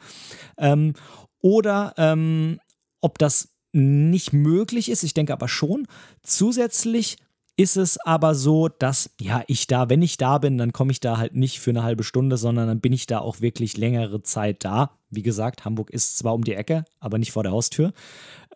[0.58, 0.94] Ähm,
[1.40, 2.60] oder ähm,
[3.00, 5.86] ob das nicht möglich ist, ich denke aber schon,
[6.22, 7.18] zusätzlich
[7.56, 11.00] ist es aber so, dass ja, ich da, wenn ich da bin, dann komme ich
[11.00, 14.22] da halt nicht für eine halbe Stunde, sondern dann bin ich da auch wirklich längere
[14.22, 14.90] Zeit da.
[15.10, 17.92] Wie gesagt, Hamburg ist zwar um die Ecke, aber nicht vor der Haustür.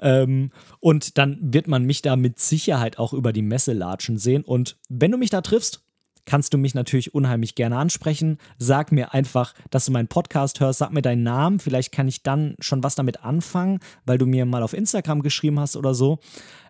[0.01, 4.45] Ähm, und dann wird man mich da mit Sicherheit auch über die Messe latschen sehen.
[4.45, 5.83] Und wenn du mich da triffst,
[6.31, 8.39] kannst du mich natürlich unheimlich gerne ansprechen.
[8.57, 12.23] Sag mir einfach, dass du meinen Podcast hörst, sag mir deinen Namen, vielleicht kann ich
[12.23, 16.21] dann schon was damit anfangen, weil du mir mal auf Instagram geschrieben hast oder so.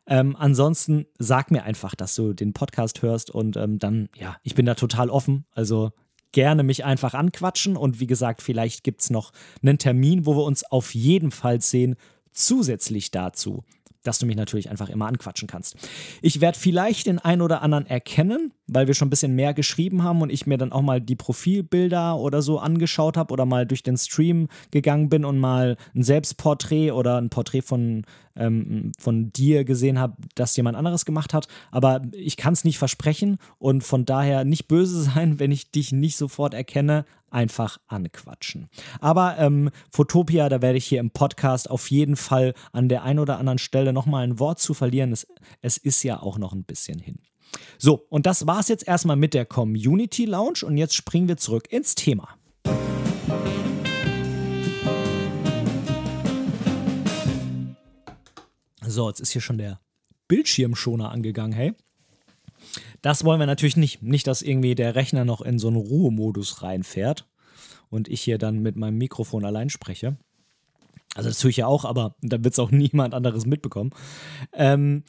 [0.07, 4.55] Ähm, ansonsten sag mir einfach, dass du den Podcast hörst und ähm, dann, ja, ich
[4.55, 5.45] bin da total offen.
[5.51, 5.91] Also
[6.33, 10.45] gerne mich einfach anquatschen und wie gesagt, vielleicht gibt es noch einen Termin, wo wir
[10.45, 11.97] uns auf jeden Fall sehen,
[12.33, 13.63] zusätzlich dazu
[14.03, 15.77] dass du mich natürlich einfach immer anquatschen kannst.
[16.23, 20.03] Ich werde vielleicht den einen oder anderen erkennen, weil wir schon ein bisschen mehr geschrieben
[20.03, 23.67] haben und ich mir dann auch mal die Profilbilder oder so angeschaut habe oder mal
[23.67, 28.05] durch den Stream gegangen bin und mal ein Selbstporträt oder ein Porträt von,
[28.37, 31.49] ähm, von dir gesehen habe, das jemand anderes gemacht hat.
[31.71, 35.93] Aber ich kann es nicht versprechen und von daher nicht böse sein, wenn ich dich
[35.93, 38.69] nicht sofort erkenne einfach anquatschen.
[39.01, 43.21] Aber ähm, Fotopia, da werde ich hier im Podcast auf jeden Fall an der einen
[43.21, 45.13] oder anderen Stelle nochmal ein Wort zu verlieren.
[45.13, 45.27] Es,
[45.63, 47.21] es ist ja auch noch ein bisschen hin.
[47.79, 51.37] So, und das war es jetzt erstmal mit der Community Lounge und jetzt springen wir
[51.37, 52.29] zurück ins Thema.
[58.91, 59.81] So, jetzt ist hier schon der
[60.29, 61.75] Bildschirmschoner angegangen, hey.
[63.03, 64.03] Das wollen wir natürlich nicht.
[64.03, 67.27] Nicht, dass irgendwie der Rechner noch in so einen Ruhemodus reinfährt
[67.89, 70.17] und ich hier dann mit meinem Mikrofon allein spreche.
[71.15, 73.91] Also das tue ich ja auch, aber da wird es auch niemand anderes mitbekommen.
[74.53, 75.05] Ähm,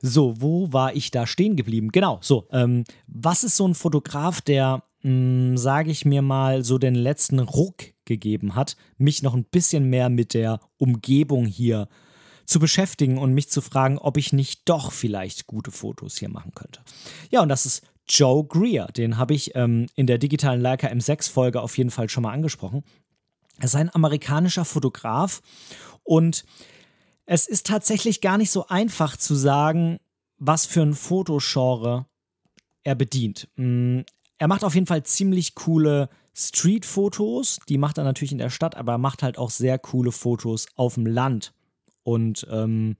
[0.00, 1.90] so, wo war ich da stehen geblieben?
[1.92, 2.48] Genau, so.
[2.50, 7.38] Ähm, was ist so ein Fotograf, der, hm, sage ich mir mal, so den letzten
[7.38, 11.88] Ruck gegeben hat, mich noch ein bisschen mehr mit der Umgebung hier
[12.46, 16.52] zu beschäftigen und mich zu fragen, ob ich nicht doch vielleicht gute Fotos hier machen
[16.54, 16.80] könnte.
[17.30, 18.86] Ja, und das ist Joe Greer.
[18.86, 22.84] Den habe ich ähm, in der digitalen Leica M6-Folge auf jeden Fall schon mal angesprochen.
[23.58, 25.40] Er ist ein amerikanischer Fotograf
[26.04, 26.44] und
[27.24, 29.98] es ist tatsächlich gar nicht so einfach zu sagen,
[30.38, 32.06] was für ein Fotogenre
[32.84, 33.48] er bedient.
[33.56, 34.00] Mm,
[34.38, 38.76] er macht auf jeden Fall ziemlich coole Street-Fotos, die macht er natürlich in der Stadt,
[38.76, 41.54] aber er macht halt auch sehr coole Fotos auf dem Land.
[42.06, 42.96] Und ähm,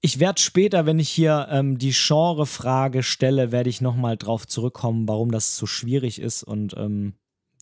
[0.00, 5.08] Ich werde später, wenn ich hier ähm, die Genre-Frage stelle, werde ich nochmal drauf zurückkommen,
[5.08, 7.14] warum das so schwierig ist und ähm,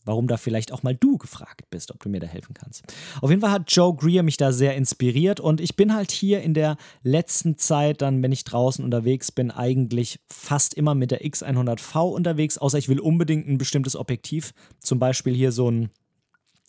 [0.05, 2.83] warum da vielleicht auch mal du gefragt bist, ob du mir da helfen kannst.
[3.21, 6.41] Auf jeden Fall hat Joe Greer mich da sehr inspiriert und ich bin halt hier
[6.43, 11.25] in der letzten Zeit, dann, wenn ich draußen unterwegs bin, eigentlich fast immer mit der
[11.25, 15.89] X100V unterwegs, außer ich will unbedingt ein bestimmtes Objektiv, zum Beispiel hier so ein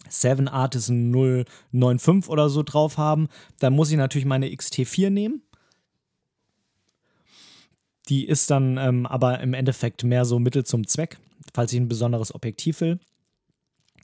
[0.09, 3.29] Seven Artisan 095 oder so drauf haben.
[3.59, 5.43] Dann muss ich natürlich meine XT4 nehmen
[8.09, 11.19] die ist dann ähm, aber im Endeffekt mehr so Mittel zum Zweck,
[11.55, 12.99] falls ich ein besonderes Objektiv will.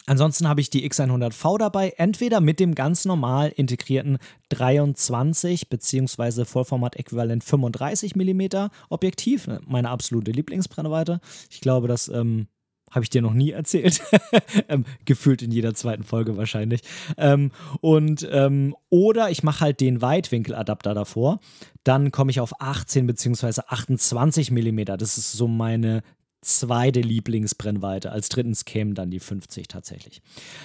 [0.07, 4.19] Ansonsten habe ich die X100V dabei, entweder mit dem ganz normal integrierten
[4.51, 6.45] 23 bzw.
[6.45, 11.21] Vollformat-Äquivalent 35 mm Objektiv, ne, meine absolute Lieblingsbrennweite.
[11.49, 12.49] Ich glaube, das ähm,
[12.91, 14.01] habe ich dir noch nie erzählt.
[14.69, 16.81] ähm, gefühlt in jeder zweiten Folge wahrscheinlich.
[17.17, 21.41] Ähm, und ähm, oder ich mache halt den Weitwinkeladapter davor.
[21.83, 23.63] Dann komme ich auf 18 bzw.
[23.67, 24.85] 28 mm.
[24.85, 26.03] Das ist so meine
[26.41, 28.13] zweite Lieblingsbrennweite.
[28.13, 30.23] Als drittens kämen dann die 50 tatsächlich.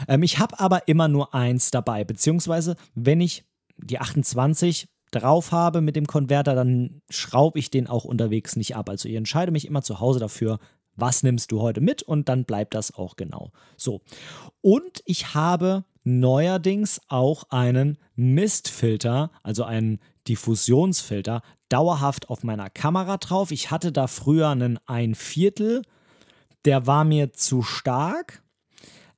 [0.08, 3.44] Ähm, ich habe aber immer nur eins dabei, beziehungsweise wenn ich
[3.78, 8.90] die 28 drauf habe mit dem Konverter, dann schraube ich den auch unterwegs nicht ab.
[8.90, 10.60] Also ich entscheide mich immer zu Hause dafür,
[11.02, 13.52] was nimmst du heute mit und dann bleibt das auch genau.
[13.78, 14.02] So.
[14.62, 23.52] Und ich habe neuerdings auch einen Mistfilter, also einen Diffusionsfilter, dauerhaft auf meiner Kamera drauf.
[23.52, 25.84] Ich hatte da früher einen ein Viertel,
[26.66, 28.44] der war mir zu stark.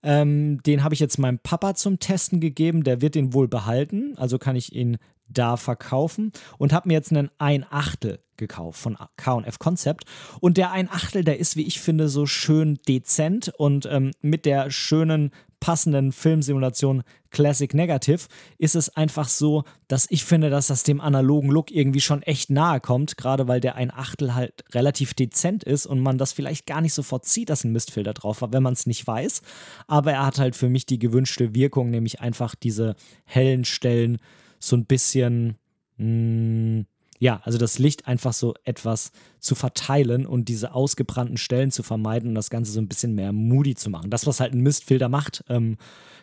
[0.04, 2.84] Ähm, den habe ich jetzt meinem Papa zum Testen gegeben.
[2.84, 4.14] Der wird den wohl behalten.
[4.18, 4.98] Also kann ich ihn
[5.34, 10.06] da verkaufen und habe mir jetzt einen ein Achtel gekauft von K&F Concept
[10.40, 14.46] und der ein Achtel, der ist, wie ich finde, so schön dezent und ähm, mit
[14.46, 18.26] der schönen passenden Filmsimulation Classic Negative
[18.58, 22.50] ist es einfach so, dass ich finde, dass das dem analogen Look irgendwie schon echt
[22.50, 26.66] nahe kommt, gerade weil der ein Achtel halt relativ dezent ist und man das vielleicht
[26.66, 29.44] gar nicht sofort sieht, dass ein Mistfilter drauf war, wenn man es nicht weiß.
[29.88, 34.18] Aber er hat halt für mich die gewünschte Wirkung, nämlich einfach diese hellen Stellen
[34.62, 35.58] so ein bisschen,
[35.98, 36.86] mh, mm,
[37.20, 42.30] ja, also das Licht einfach so etwas zu verteilen und diese ausgebrannten Stellen zu vermeiden
[42.30, 44.10] und das Ganze so ein bisschen mehr moody zu machen.
[44.10, 45.78] Das, was halt ein Mistfilter macht, ähm,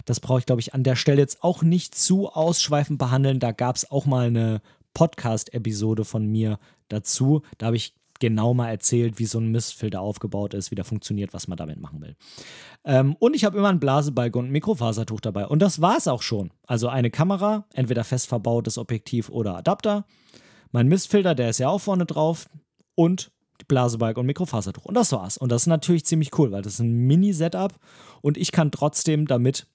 [0.06, 3.38] das brauche ich, glaube ich, an der Stelle jetzt auch nicht zu ausschweifend behandeln.
[3.38, 4.60] Da gab es auch mal eine
[4.92, 7.42] Podcast-Episode von mir dazu.
[7.58, 11.32] Da habe ich genau mal erzählt, wie so ein Mistfilter aufgebaut ist, wie der funktioniert,
[11.32, 12.16] was man damit machen will.
[12.84, 15.46] Ähm, und ich habe immer einen Blasebalg und ein Mikrofasertuch dabei.
[15.46, 16.50] Und das war es auch schon.
[16.66, 20.04] Also eine Kamera, entweder fest verbautes Objektiv oder Adapter.
[20.72, 22.48] Mein Mistfilter, der ist ja auch vorne drauf.
[22.94, 23.30] Und
[23.66, 24.84] Blasebalg und Mikrofasertuch.
[24.84, 25.36] Und das war's.
[25.36, 27.74] Und das ist natürlich ziemlich cool, weil das ist ein Mini-Setup
[28.20, 29.66] und ich kann trotzdem damit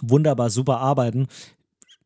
[0.00, 1.26] wunderbar super arbeiten.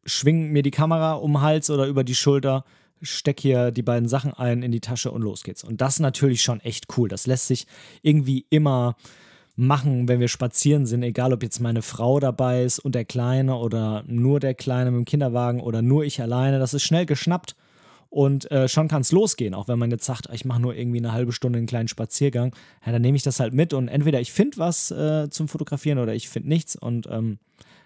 [0.04, 2.64] Schwing mir die Kamera um den Hals oder über die Schulter,
[3.02, 5.64] steck hier die beiden Sachen ein in die Tasche und los geht's.
[5.64, 7.08] Und das ist natürlich schon echt cool.
[7.08, 7.66] Das lässt sich
[8.02, 8.96] irgendwie immer
[9.56, 13.56] machen, wenn wir spazieren sind, egal ob jetzt meine Frau dabei ist und der Kleine
[13.56, 16.58] oder nur der Kleine mit dem Kinderwagen oder nur ich alleine.
[16.58, 17.56] Das ist schnell geschnappt
[18.08, 19.54] und äh, schon kann es losgehen.
[19.54, 22.54] Auch wenn man jetzt sagt, ich mache nur irgendwie eine halbe Stunde einen kleinen Spaziergang,
[22.84, 25.98] ja, dann nehme ich das halt mit und entweder ich finde was äh, zum Fotografieren
[25.98, 27.38] oder ich finde nichts und ähm,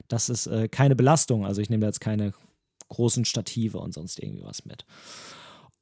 [0.09, 1.45] das ist äh, keine Belastung.
[1.47, 2.33] Also ich nehme jetzt keine
[2.89, 4.85] großen Stative und sonst irgendwie was mit.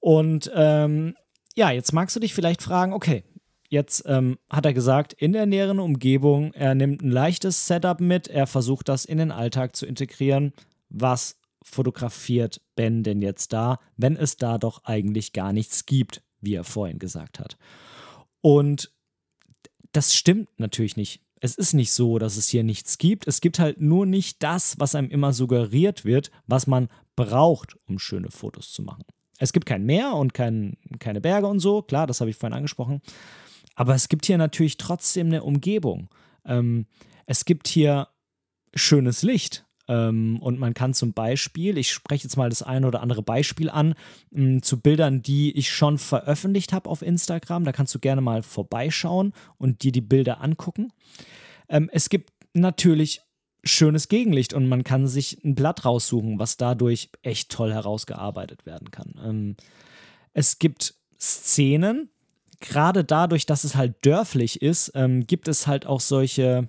[0.00, 1.14] Und ähm,
[1.54, 3.24] ja, jetzt magst du dich vielleicht fragen, okay,
[3.68, 8.28] jetzt ähm, hat er gesagt, in der näheren Umgebung, er nimmt ein leichtes Setup mit,
[8.28, 10.52] er versucht das in den Alltag zu integrieren.
[10.88, 16.54] Was fotografiert Ben denn jetzt da, wenn es da doch eigentlich gar nichts gibt, wie
[16.54, 17.56] er vorhin gesagt hat?
[18.40, 18.92] Und
[19.92, 23.26] das stimmt natürlich nicht es ist nicht so, dass es hier nichts gibt.
[23.26, 27.98] Es gibt halt nur nicht das, was einem immer suggeriert wird, was man braucht, um
[27.98, 29.02] schöne Fotos zu machen.
[29.38, 32.56] Es gibt kein Meer und kein, keine Berge und so, klar, das habe ich vorhin
[32.56, 33.02] angesprochen.
[33.74, 36.10] Aber es gibt hier natürlich trotzdem eine Umgebung.
[36.44, 36.86] Ähm,
[37.26, 38.06] es gibt hier
[38.72, 39.66] schönes Licht.
[39.88, 43.68] Ähm, und man kann zum Beispiel, ich spreche jetzt mal das eine oder andere Beispiel
[43.68, 43.94] an,
[44.30, 47.64] mh, zu Bildern, die ich schon veröffentlicht habe auf Instagram.
[47.64, 50.92] Da kannst du gerne mal vorbeischauen und dir die Bilder angucken.
[51.68, 53.22] Ähm, es gibt natürlich
[53.64, 58.90] schönes Gegenlicht und man kann sich ein Blatt raussuchen, was dadurch echt toll herausgearbeitet werden
[58.90, 59.14] kann.
[59.24, 59.56] Ähm,
[60.32, 62.08] es gibt Szenen,
[62.60, 64.92] gerade dadurch, dass es halt dörflich ist,
[65.26, 66.68] gibt es halt auch solche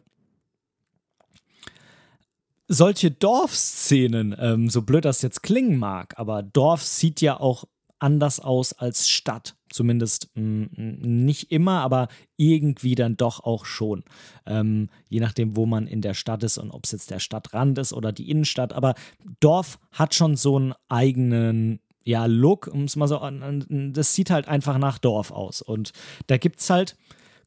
[2.67, 7.65] solche Dorfszenen, ähm, so blöd das jetzt klingen mag, aber Dorf sieht ja auch
[7.99, 9.56] anders aus als Stadt.
[9.69, 14.04] Zumindest mh, mm, nicht immer, aber irgendwie dann doch auch schon.
[14.45, 17.78] Ähm, je nachdem, wo man in der Stadt ist und ob es jetzt der Stadtrand
[17.78, 18.73] ist oder die Innenstadt.
[18.73, 18.93] Aber
[19.39, 24.30] Dorf hat schon so einen eigenen ja, Look, um es mal so an, das sieht
[24.30, 25.62] halt einfach nach Dorf aus.
[25.62, 25.93] Und
[26.28, 26.97] da gibt es halt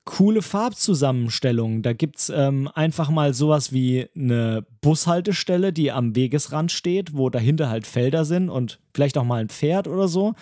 [0.07, 1.83] coole Farbzusammenstellungen.
[1.83, 7.29] Da gibt es ähm, einfach mal sowas wie eine Bushaltestelle, die am Wegesrand steht, wo
[7.29, 10.35] dahinter halt Felder sind und vielleicht auch mal ein Pferd oder so.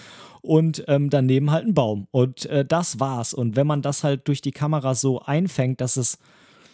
[0.42, 2.06] Und ähm, daneben halt ein Baum.
[2.10, 3.32] Und äh, das war's.
[3.32, 6.18] Und wenn man das halt durch die Kamera so einfängt, dass es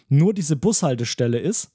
[0.09, 1.71] nur diese Bushaltestelle ist,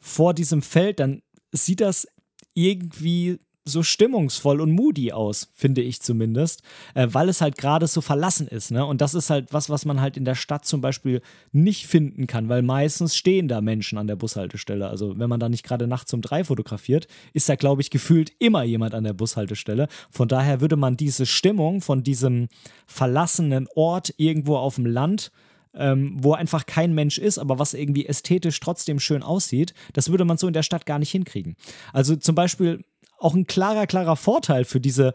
[0.00, 2.08] vor diesem Feld, dann sieht das
[2.54, 6.62] irgendwie so stimmungsvoll und moody aus, finde ich zumindest,
[6.94, 8.70] äh, weil es halt gerade so verlassen ist.
[8.70, 8.86] Ne?
[8.86, 11.20] Und das ist halt was, was man halt in der Stadt zum Beispiel
[11.52, 14.88] nicht finden kann, weil meistens stehen da Menschen an der Bushaltestelle.
[14.88, 18.32] Also wenn man da nicht gerade nachts um drei fotografiert, ist da, glaube ich, gefühlt
[18.38, 19.88] immer jemand an der Bushaltestelle.
[20.10, 22.48] Von daher würde man diese Stimmung von diesem
[22.86, 25.32] verlassenen Ort irgendwo auf dem Land
[25.76, 30.24] ähm, wo einfach kein Mensch ist, aber was irgendwie ästhetisch trotzdem schön aussieht, das würde
[30.24, 31.56] man so in der Stadt gar nicht hinkriegen.
[31.92, 32.84] Also zum Beispiel
[33.18, 35.14] auch ein klarer, klarer Vorteil für diese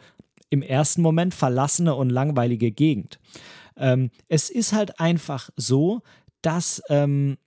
[0.49, 3.19] im ersten Moment verlassene und langweilige Gegend.
[3.77, 6.01] Ähm, es ist halt einfach so,
[6.41, 7.37] dass, ähm,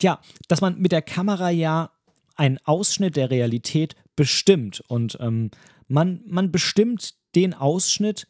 [0.00, 1.90] ja, dass man mit der Kamera ja
[2.36, 5.50] einen Ausschnitt der Realität bestimmt und ähm,
[5.88, 8.28] man, man bestimmt den Ausschnitt,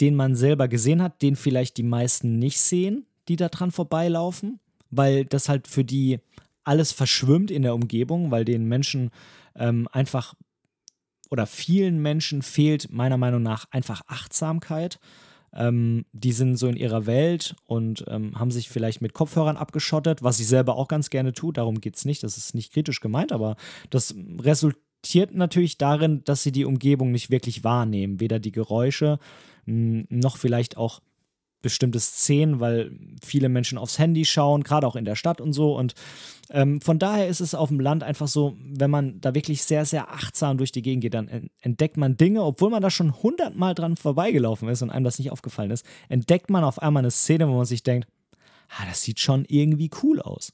[0.00, 4.60] den man selber gesehen hat, den vielleicht die meisten nicht sehen, die da dran vorbeilaufen,
[4.90, 6.20] weil das halt für die
[6.66, 9.10] alles verschwimmt in der Umgebung, weil den Menschen
[9.54, 10.34] ähm, einfach
[11.30, 14.98] oder vielen Menschen fehlt meiner Meinung nach einfach Achtsamkeit.
[15.52, 20.22] Ähm, die sind so in ihrer Welt und ähm, haben sich vielleicht mit Kopfhörern abgeschottet,
[20.22, 21.52] was ich selber auch ganz gerne tue.
[21.52, 23.56] Darum geht es nicht, das ist nicht kritisch gemeint, aber
[23.90, 28.20] das resultiert natürlich darin, dass sie die Umgebung nicht wirklich wahrnehmen.
[28.20, 29.18] Weder die Geräusche
[29.64, 31.00] noch vielleicht auch
[31.66, 32.92] bestimmte Szenen, weil
[33.24, 35.76] viele Menschen aufs Handy schauen, gerade auch in der Stadt und so.
[35.76, 35.94] Und
[36.50, 39.84] ähm, von daher ist es auf dem Land einfach so, wenn man da wirklich sehr,
[39.84, 43.74] sehr achtsam durch die Gegend geht, dann entdeckt man Dinge, obwohl man da schon hundertmal
[43.74, 47.48] dran vorbeigelaufen ist und einem das nicht aufgefallen ist, entdeckt man auf einmal eine Szene,
[47.48, 48.06] wo man sich denkt,
[48.68, 50.52] ah, das sieht schon irgendwie cool aus.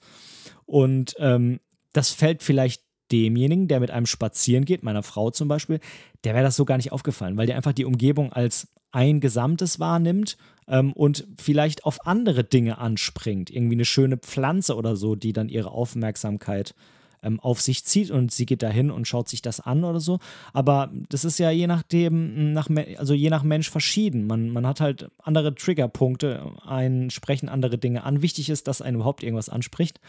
[0.64, 1.60] Und ähm,
[1.92, 5.80] das fällt vielleicht demjenigen, der mit einem spazieren geht, meiner Frau zum Beispiel,
[6.24, 9.80] der wäre das so gar nicht aufgefallen, weil der einfach die Umgebung als ein Gesamtes
[9.80, 10.36] wahrnimmt
[10.68, 13.50] ähm, und vielleicht auf andere Dinge anspringt.
[13.50, 16.74] Irgendwie eine schöne Pflanze oder so, die dann ihre Aufmerksamkeit
[17.22, 20.18] ähm, auf sich zieht und sie geht dahin und schaut sich das an oder so.
[20.52, 24.26] Aber das ist ja je nachdem, nach, also je nach Mensch verschieden.
[24.26, 28.22] Man, man hat halt andere Triggerpunkte, einen sprechen andere Dinge an.
[28.22, 30.00] Wichtig ist, dass einen überhaupt irgendwas anspricht.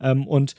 [0.00, 0.54] Ähm, und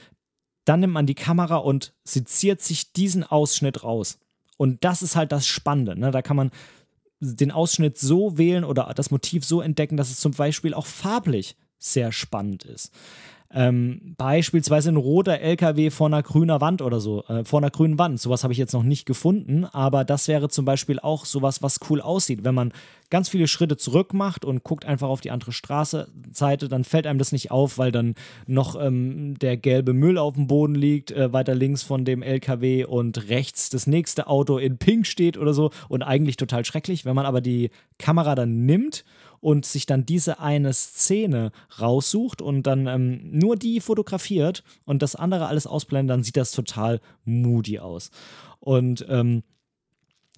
[0.65, 4.19] dann nimmt man die Kamera und seziert sich diesen Ausschnitt raus.
[4.57, 5.99] Und das ist halt das Spannende.
[5.99, 6.11] Ne?
[6.11, 6.51] Da kann man
[7.21, 11.55] den Ausschnitt so wählen oder das Motiv so entdecken, dass es zum Beispiel auch farblich
[11.77, 12.91] sehr spannend ist.
[13.53, 17.99] Ähm, beispielsweise ein roter LKW vor einer grünen Wand oder so, äh, vor einer grünen
[17.99, 18.19] Wand.
[18.19, 21.79] Sowas habe ich jetzt noch nicht gefunden, aber das wäre zum Beispiel auch sowas, was
[21.89, 22.43] cool aussieht.
[22.43, 22.71] Wenn man
[23.11, 27.19] ganz viele Schritte zurück macht und guckt einfach auf die andere Straßenseite, dann fällt einem
[27.19, 28.15] das nicht auf, weil dann
[28.47, 32.85] noch ähm, der gelbe Müll auf dem Boden liegt, äh, weiter links von dem LKW
[32.85, 37.05] und rechts das nächste Auto in Pink steht oder so und eigentlich total schrecklich.
[37.05, 37.69] Wenn man aber die
[37.99, 39.03] Kamera dann nimmt
[39.41, 45.15] und sich dann diese eine Szene raussucht und dann ähm, nur die fotografiert und das
[45.15, 48.09] andere alles ausblendet, dann sieht das total moody aus.
[48.61, 49.43] Und ähm,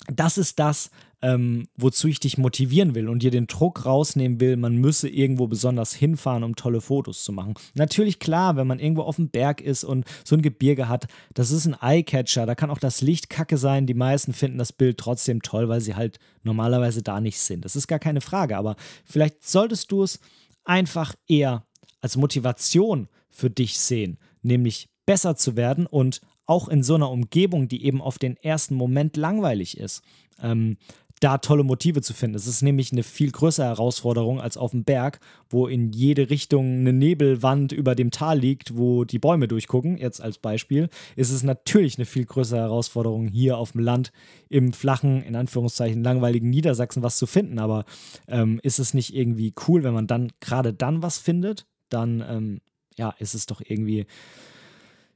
[0.08, 0.90] das ist das,
[1.24, 5.48] ähm, wozu ich dich motivieren will und dir den Druck rausnehmen will, man müsse irgendwo
[5.48, 7.54] besonders hinfahren, um tolle Fotos zu machen.
[7.76, 11.52] Natürlich klar, wenn man irgendwo auf dem Berg ist und so ein Gebirge hat, das
[11.52, 13.88] ist ein Eyecatcher, da kann auch das Licht kacke sein.
[13.88, 17.64] Die meisten finden das Bild trotzdem toll, weil sie halt normalerweise da nicht sind.
[17.64, 20.20] Das ist gar keine Frage, aber vielleicht solltest du es
[20.66, 21.66] einfach eher
[22.02, 27.70] als Motivation für dich sehen, nämlich besser zu werden und auch in so einer Umgebung,
[27.70, 30.04] die eben auf den ersten Moment langweilig ist,
[30.42, 30.78] ähm,
[31.24, 32.36] da tolle Motive zu finden.
[32.36, 36.80] Es ist nämlich eine viel größere Herausforderung als auf dem Berg, wo in jede Richtung
[36.80, 39.98] eine Nebelwand über dem Tal liegt, wo die Bäume durchgucken.
[39.98, 44.12] Jetzt als Beispiel ist es natürlich eine viel größere Herausforderung, hier auf dem Land
[44.50, 47.58] im flachen, in Anführungszeichen langweiligen Niedersachsen was zu finden.
[47.58, 47.86] Aber
[48.28, 51.66] ähm, ist es nicht irgendwie cool, wenn man dann gerade dann was findet?
[51.88, 52.62] Dann ähm,
[52.98, 54.08] ja, ist es doch irgendwie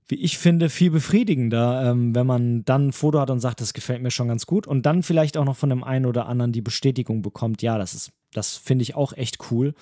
[0.08, 3.74] wie ich finde, viel befriedigender, ähm, wenn man dann ein Foto hat und sagt, das
[3.74, 6.54] gefällt mir schon ganz gut und dann vielleicht auch noch von dem einen oder anderen
[6.54, 9.74] die Bestätigung bekommt, ja, das ist, das finde ich auch echt cool.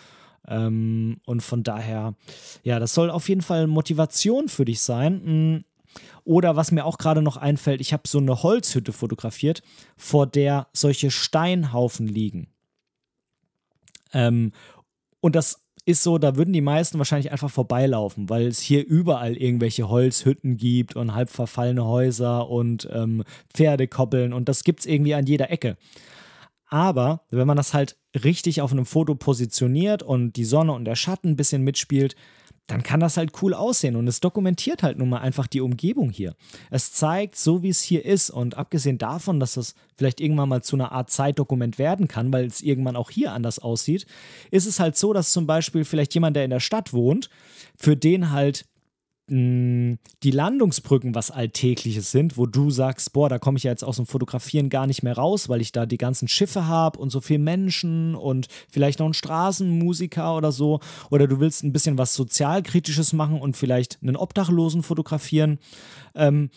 [0.48, 2.16] Ähm, und von daher,
[2.64, 5.54] ja, das soll auf jeden Fall Motivation für dich sein.
[5.54, 5.66] Mm.
[6.24, 9.62] Oder was mir auch gerade noch einfällt, ich habe so eine Holzhütte fotografiert,
[9.96, 12.48] vor der solche Steinhaufen liegen.
[14.12, 14.52] Ähm,
[15.22, 19.38] und das ist so, da würden die meisten wahrscheinlich einfach vorbeilaufen, weil es hier überall
[19.38, 25.14] irgendwelche Holzhütten gibt und halb verfallene Häuser und ähm, Pferdekoppeln und das gibt es irgendwie
[25.14, 25.78] an jeder Ecke.
[26.68, 30.96] Aber wenn man das halt richtig auf einem Foto positioniert und die Sonne und der
[30.96, 32.16] Schatten ein bisschen mitspielt,
[32.68, 36.10] dann kann das halt cool aussehen und es dokumentiert halt nun mal einfach die Umgebung
[36.10, 36.36] hier.
[36.72, 40.64] Es zeigt so, wie es hier ist und abgesehen davon, dass das vielleicht irgendwann mal
[40.64, 44.08] zu einer Art Zeitdokument werden kann, weil es irgendwann auch hier anders aussieht,
[44.50, 47.30] ist es halt so, dass zum Beispiel vielleicht jemand, der in der Stadt wohnt,
[47.78, 48.66] für den halt
[49.28, 49.98] die
[50.32, 54.06] Landungsbrücken was Alltägliches sind, wo du sagst, boah, da komme ich ja jetzt aus dem
[54.06, 57.40] Fotografieren gar nicht mehr raus, weil ich da die ganzen Schiffe habe und so viele
[57.40, 60.80] Menschen und vielleicht noch einen Straßenmusiker oder so.
[61.10, 65.58] Oder du willst ein bisschen was Sozialkritisches machen und vielleicht einen Obdachlosen fotografieren.
[66.14, 66.52] Ähm,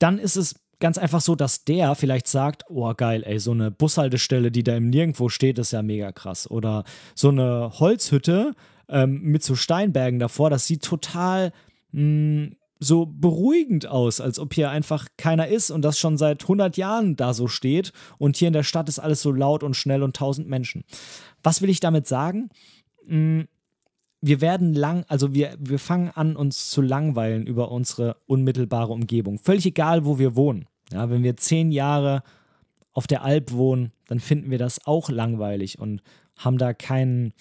[0.00, 3.70] dann ist es ganz einfach so, dass der vielleicht sagt, oh geil, ey, so eine
[3.70, 6.50] Bushaltestelle, die da im Nirgendwo steht, ist ja mega krass.
[6.50, 6.82] Oder
[7.14, 8.54] so eine Holzhütte
[8.88, 11.52] ähm, mit so Steinbergen davor, das sieht total
[11.92, 17.16] so beruhigend aus, als ob hier einfach keiner ist und das schon seit 100 Jahren
[17.16, 20.14] da so steht und hier in der Stadt ist alles so laut und schnell und
[20.14, 20.84] tausend Menschen.
[21.42, 22.50] Was will ich damit sagen?
[23.04, 29.38] Wir werden lang, also wir, wir fangen an, uns zu langweilen über unsere unmittelbare Umgebung.
[29.38, 30.66] Völlig egal, wo wir wohnen.
[30.92, 32.22] Ja, wenn wir zehn Jahre
[32.92, 36.02] auf der Alp wohnen, dann finden wir das auch langweilig und
[36.36, 37.32] haben da keinen,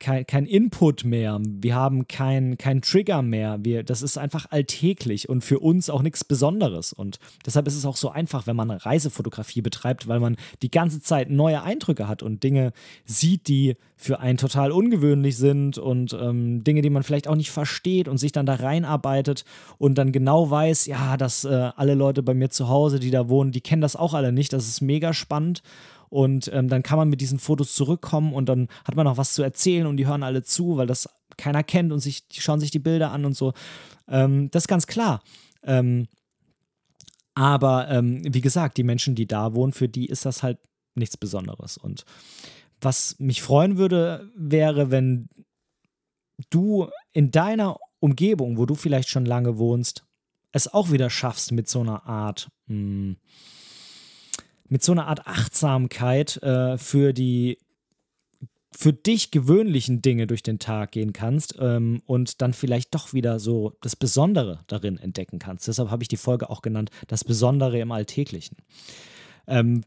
[0.00, 3.58] kein, kein Input mehr, wir haben kein, kein Trigger mehr.
[3.62, 6.92] Wir, das ist einfach alltäglich und für uns auch nichts Besonderes.
[6.92, 11.02] Und deshalb ist es auch so einfach, wenn man Reisefotografie betreibt, weil man die ganze
[11.02, 12.72] Zeit neue Eindrücke hat und Dinge
[13.04, 17.50] sieht, die für einen total ungewöhnlich sind und ähm, Dinge, die man vielleicht auch nicht
[17.50, 19.44] versteht und sich dann da reinarbeitet
[19.76, 23.28] und dann genau weiß, ja, dass äh, alle Leute bei mir zu Hause, die da
[23.28, 24.52] wohnen, die kennen das auch alle nicht.
[24.52, 25.62] Das ist mega spannend
[26.10, 29.34] und ähm, dann kann man mit diesen Fotos zurückkommen und dann hat man auch was
[29.34, 32.60] zu erzählen und die hören alle zu, weil das keiner kennt und sich, die schauen
[32.60, 33.52] sich die Bilder an und so.
[34.08, 35.22] Ähm, das ist ganz klar.
[35.62, 36.08] Ähm,
[37.34, 40.58] aber ähm, wie gesagt, die Menschen, die da wohnen, für die ist das halt
[40.94, 41.78] nichts Besonderes.
[41.78, 42.04] Und
[42.80, 45.28] was mich freuen würde, wäre, wenn
[46.50, 50.04] du in deiner Umgebung, wo du vielleicht schon lange wohnst,
[50.52, 53.16] es auch wieder schaffst mit so einer Art mh, hm,
[54.68, 57.58] mit so einer Art Achtsamkeit äh, für die
[58.70, 63.40] für dich gewöhnlichen Dinge durch den Tag gehen kannst ähm, und dann vielleicht doch wieder
[63.40, 65.66] so das Besondere darin entdecken kannst.
[65.66, 68.58] Deshalb habe ich die Folge auch genannt, das Besondere im Alltäglichen.
[69.46, 69.82] Ähm,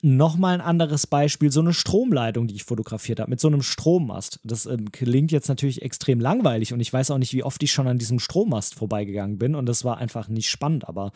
[0.00, 4.38] Nochmal ein anderes Beispiel, so eine Stromleitung, die ich fotografiert habe, mit so einem Strommast.
[4.44, 7.72] Das ähm, klingt jetzt natürlich extrem langweilig und ich weiß auch nicht, wie oft ich
[7.72, 11.10] schon an diesem Strommast vorbeigegangen bin und das war einfach nicht spannend, aber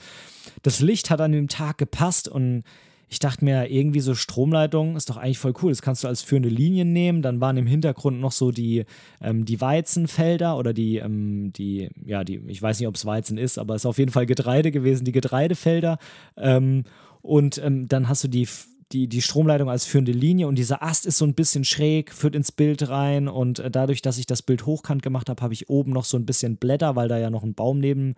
[0.63, 2.65] das Licht hat an dem Tag gepasst und
[3.13, 5.71] ich dachte mir, irgendwie so Stromleitung ist doch eigentlich voll cool.
[5.71, 7.21] Das kannst du als führende Linien nehmen.
[7.21, 8.87] Dann waren im Hintergrund noch so die,
[9.21, 13.37] ähm, die Weizenfelder oder die, ähm, die, ja, die, ich weiß nicht, ob es Weizen
[13.37, 15.99] ist, aber es ist auf jeden Fall Getreide gewesen, die Getreidefelder.
[16.39, 16.85] Ähm,
[17.21, 18.49] und ähm, dann hast du die
[18.93, 22.35] die, die Stromleitung als führende Linie und dieser Ast ist so ein bisschen schräg, führt
[22.35, 25.69] ins Bild rein und äh, dadurch, dass ich das Bild hochkant gemacht habe, habe ich
[25.71, 28.15] oben noch so ein bisschen Blätter, weil da ja noch ein Baum neben,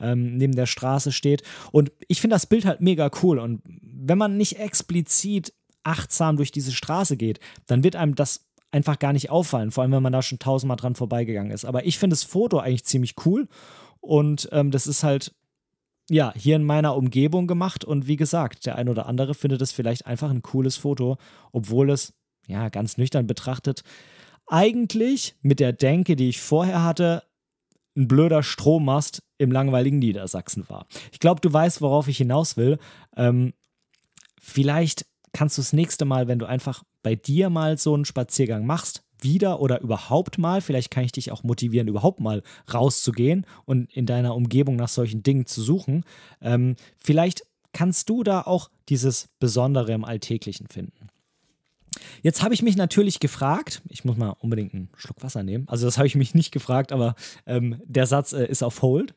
[0.00, 1.42] ähm, neben der Straße steht.
[1.72, 5.52] Und ich finde das Bild halt mega cool und wenn man nicht explizit
[5.82, 9.92] achtsam durch diese Straße geht, dann wird einem das einfach gar nicht auffallen, vor allem
[9.92, 11.64] wenn man da schon tausendmal dran vorbeigegangen ist.
[11.64, 13.48] Aber ich finde das Foto eigentlich ziemlich cool
[14.00, 15.34] und ähm, das ist halt
[16.10, 19.72] ja, hier in meiner Umgebung gemacht und wie gesagt, der ein oder andere findet es
[19.72, 21.18] vielleicht einfach ein cooles Foto,
[21.52, 22.14] obwohl es,
[22.46, 23.82] ja, ganz nüchtern betrachtet,
[24.46, 27.22] eigentlich mit der Denke, die ich vorher hatte,
[27.96, 30.86] ein blöder Strommast im langweiligen Niedersachsen war.
[31.12, 32.78] Ich glaube, du weißt, worauf ich hinaus will.
[33.16, 33.52] Ähm,
[34.40, 38.64] vielleicht kannst du das nächste Mal, wenn du einfach bei dir mal so einen Spaziergang
[38.64, 42.42] machst, wieder oder überhaupt mal, vielleicht kann ich dich auch motivieren, überhaupt mal
[42.72, 46.04] rauszugehen und in deiner Umgebung nach solchen Dingen zu suchen.
[46.40, 47.42] Ähm, vielleicht
[47.72, 51.08] kannst du da auch dieses Besondere im Alltäglichen finden.
[52.22, 55.86] Jetzt habe ich mich natürlich gefragt, ich muss mal unbedingt einen Schluck Wasser nehmen, also
[55.86, 57.14] das habe ich mich nicht gefragt, aber
[57.46, 59.14] ähm, der Satz äh, ist auf Hold.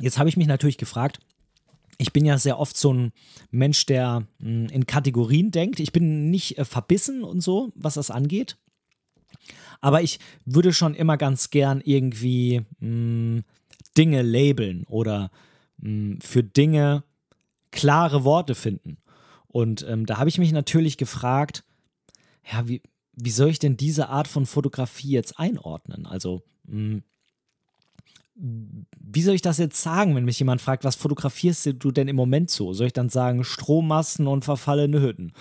[0.00, 1.18] Jetzt habe ich mich natürlich gefragt,
[2.00, 3.12] ich bin ja sehr oft so ein
[3.50, 5.80] Mensch, der mh, hm, in Kategorien denkt.
[5.80, 8.56] Ich bin nicht äh, verbissen und so, was das angeht.
[9.82, 13.44] Aber ich würde schon immer ganz gern irgendwie mh, hm,
[13.98, 15.30] Dinge labeln oder
[15.76, 17.04] mh, hm, für Dinge
[17.70, 18.96] klare Worte finden.
[19.46, 21.64] Und ähm, da habe ich mich natürlich gefragt,
[22.50, 22.82] ja, wie,
[23.12, 26.06] wie soll ich denn diese Art von Fotografie jetzt einordnen?
[26.06, 26.42] Also,
[28.42, 32.16] wie soll ich das jetzt sagen, wenn mich jemand fragt, was fotografierst du denn im
[32.16, 32.72] Moment so?
[32.72, 35.32] Soll ich dann sagen, Strommasten und verfallene Hütten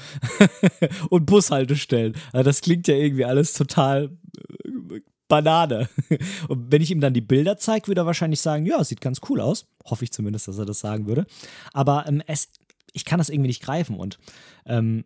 [1.09, 2.15] und Bushaltestellen?
[2.33, 5.87] Also das klingt ja irgendwie alles total äh, Banane.
[6.47, 9.21] Und wenn ich ihm dann die Bilder zeige, würde er wahrscheinlich sagen, ja, sieht ganz
[9.29, 9.67] cool aus.
[9.85, 11.27] Hoffe ich zumindest, dass er das sagen würde.
[11.71, 12.49] Aber ähm, es,
[12.93, 13.95] ich kann das irgendwie nicht greifen.
[13.95, 14.17] Und
[14.65, 15.05] ähm,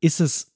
[0.00, 0.52] ist es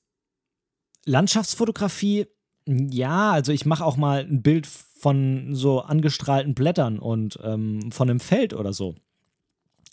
[1.04, 2.26] Landschaftsfotografie?
[2.66, 4.66] Ja, also ich mache auch mal ein Bild
[5.04, 8.94] von so angestrahlten Blättern und ähm, von einem Feld oder so.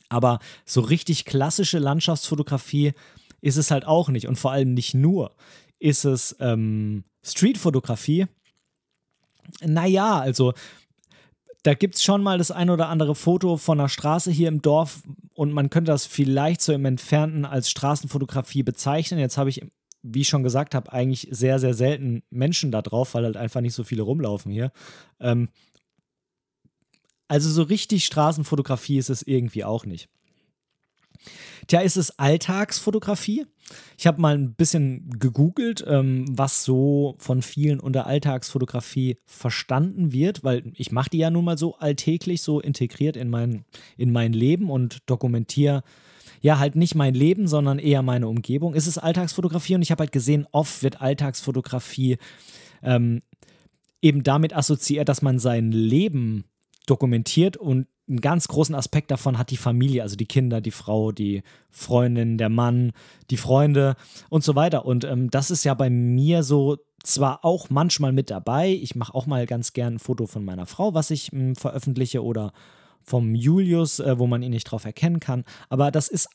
[0.08, 2.94] Aber so richtig klassische Landschaftsfotografie
[3.42, 5.36] ist es halt auch nicht und vor allem nicht nur.
[5.80, 8.28] Ist es ähm, Streetfotografie?
[9.62, 10.54] Naja, also
[11.64, 14.62] da gibt es schon mal das ein oder andere Foto von einer Straße hier im
[14.62, 15.04] Dorf
[15.34, 19.20] und man könnte das vielleicht so im Entfernten als Straßenfotografie bezeichnen.
[19.20, 19.62] Jetzt habe ich
[20.04, 23.62] wie ich schon gesagt habe, eigentlich sehr, sehr selten Menschen da drauf, weil halt einfach
[23.62, 24.72] nicht so viele rumlaufen hier.
[25.20, 25.50] Ähm,
[27.28, 30.10] also so richtig Straßenfotografie ist es irgendwie auch nicht.
[31.68, 33.46] Tja, ist es Alltagsfotografie?
[33.98, 40.44] Ich habe mal ein bisschen gegoogelt, ähm, was so von vielen unter Alltagsfotografie verstanden wird,
[40.44, 43.64] weil ich mache die ja nun mal so alltäglich, so integriert in mein,
[43.98, 45.84] in mein Leben und dokumentiere
[46.42, 48.74] ja, halt nicht mein Leben, sondern eher meine Umgebung.
[48.74, 52.18] Es ist Alltagsfotografie und ich habe halt gesehen, oft wird Alltagsfotografie
[52.84, 53.22] ähm,
[54.02, 56.46] eben damit assoziiert, dass man sein Leben
[56.88, 61.12] dokumentiert und einen ganz großen Aspekt davon hat die Familie, also die Kinder, die Frau,
[61.12, 62.92] die Freundin, der Mann,
[63.30, 63.96] die Freunde
[64.30, 64.86] und so weiter.
[64.86, 68.70] Und ähm, das ist ja bei mir so zwar auch manchmal mit dabei.
[68.70, 72.24] Ich mache auch mal ganz gern ein Foto von meiner Frau, was ich ähm, veröffentliche
[72.24, 72.52] oder
[73.12, 75.44] vom Julius, äh, wo man ihn nicht drauf erkennen kann.
[75.68, 76.30] Aber das ist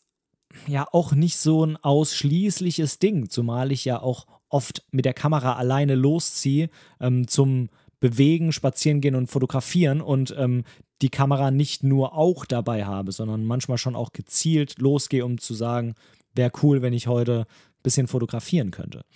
[0.66, 5.54] ja auch nicht so ein ausschließliches Ding, zumal ich ja auch oft mit der Kamera
[5.54, 6.68] alleine losziehe
[7.00, 10.64] ähm, zum Bewegen, Spazieren gehen und Fotografieren und ähm,
[11.00, 15.54] die Kamera nicht nur auch dabei habe, sondern manchmal schon auch gezielt losgehe, um zu
[15.54, 15.94] sagen,
[16.34, 19.06] wäre cool, wenn ich heute ein bisschen fotografieren könnte.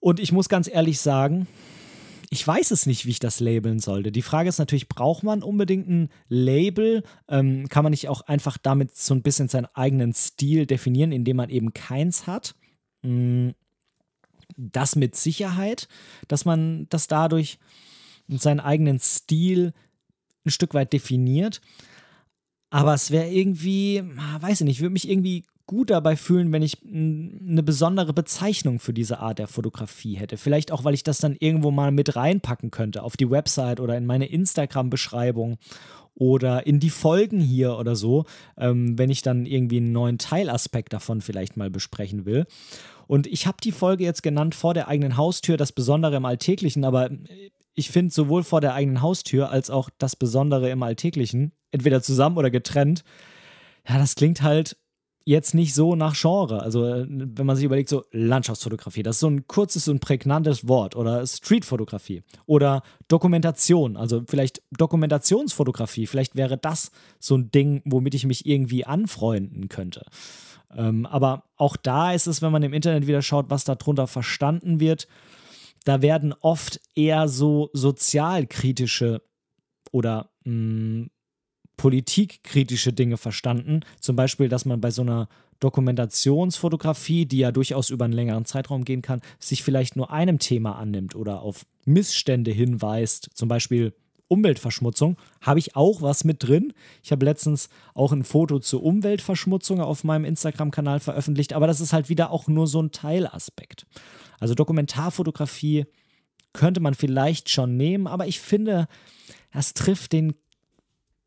[0.00, 1.46] Und ich muss ganz ehrlich sagen,
[2.30, 4.12] ich weiß es nicht, wie ich das labeln sollte.
[4.12, 7.02] Die Frage ist natürlich, braucht man unbedingt ein Label?
[7.28, 11.36] Ähm, kann man nicht auch einfach damit so ein bisschen seinen eigenen Stil definieren, indem
[11.36, 12.54] man eben keins hat?
[13.02, 13.50] Mm,
[14.56, 15.88] das mit Sicherheit,
[16.26, 17.58] dass man das dadurch
[18.28, 19.72] seinen eigenen Stil
[20.44, 21.60] ein Stück weit definiert.
[22.70, 26.62] Aber es wäre irgendwie, ah, weiß ich nicht, würde mich irgendwie gut dabei fühlen, wenn
[26.62, 30.36] ich eine besondere Bezeichnung für diese Art der Fotografie hätte.
[30.36, 33.96] Vielleicht auch, weil ich das dann irgendwo mal mit reinpacken könnte auf die Website oder
[33.96, 35.58] in meine Instagram-Beschreibung
[36.14, 38.24] oder in die Folgen hier oder so,
[38.56, 42.46] ähm, wenn ich dann irgendwie einen neuen Teilaspekt davon vielleicht mal besprechen will.
[43.06, 46.84] Und ich habe die Folge jetzt genannt vor der eigenen Haustür, das Besondere im Alltäglichen,
[46.84, 47.10] aber
[47.74, 52.36] ich finde sowohl vor der eigenen Haustür als auch das Besondere im Alltäglichen, entweder zusammen
[52.36, 53.04] oder getrennt,
[53.88, 54.76] ja, das klingt halt
[55.28, 56.62] jetzt nicht so nach Genre.
[56.62, 60.66] Also, äh, wenn man sich überlegt, so Landschaftsfotografie, das ist so ein kurzes und prägnantes
[60.66, 60.96] Wort.
[60.96, 62.22] Oder Streetfotografie.
[62.46, 66.06] Oder Dokumentation, also vielleicht Dokumentationsfotografie.
[66.06, 70.06] Vielleicht wäre das so ein Ding, womit ich mich irgendwie anfreunden könnte.
[70.74, 74.80] Ähm, aber auch da ist es, wenn man im Internet wieder schaut, was darunter verstanden
[74.80, 75.08] wird,
[75.84, 79.20] da werden oft eher so sozialkritische
[79.92, 81.10] oder mh, mm,
[81.78, 83.80] politikkritische Dinge verstanden.
[84.00, 85.28] Zum Beispiel, dass man bei so einer
[85.60, 90.76] Dokumentationsfotografie, die ja durchaus über einen längeren Zeitraum gehen kann, sich vielleicht nur einem Thema
[90.76, 93.30] annimmt oder auf Missstände hinweist.
[93.32, 93.94] Zum Beispiel
[94.26, 95.16] Umweltverschmutzung.
[95.40, 96.74] Habe ich auch was mit drin.
[97.02, 101.92] Ich habe letztens auch ein Foto zur Umweltverschmutzung auf meinem Instagram-Kanal veröffentlicht, aber das ist
[101.92, 103.86] halt wieder auch nur so ein Teilaspekt.
[104.38, 105.86] Also Dokumentarfotografie
[106.52, 108.86] könnte man vielleicht schon nehmen, aber ich finde,
[109.52, 110.34] das trifft den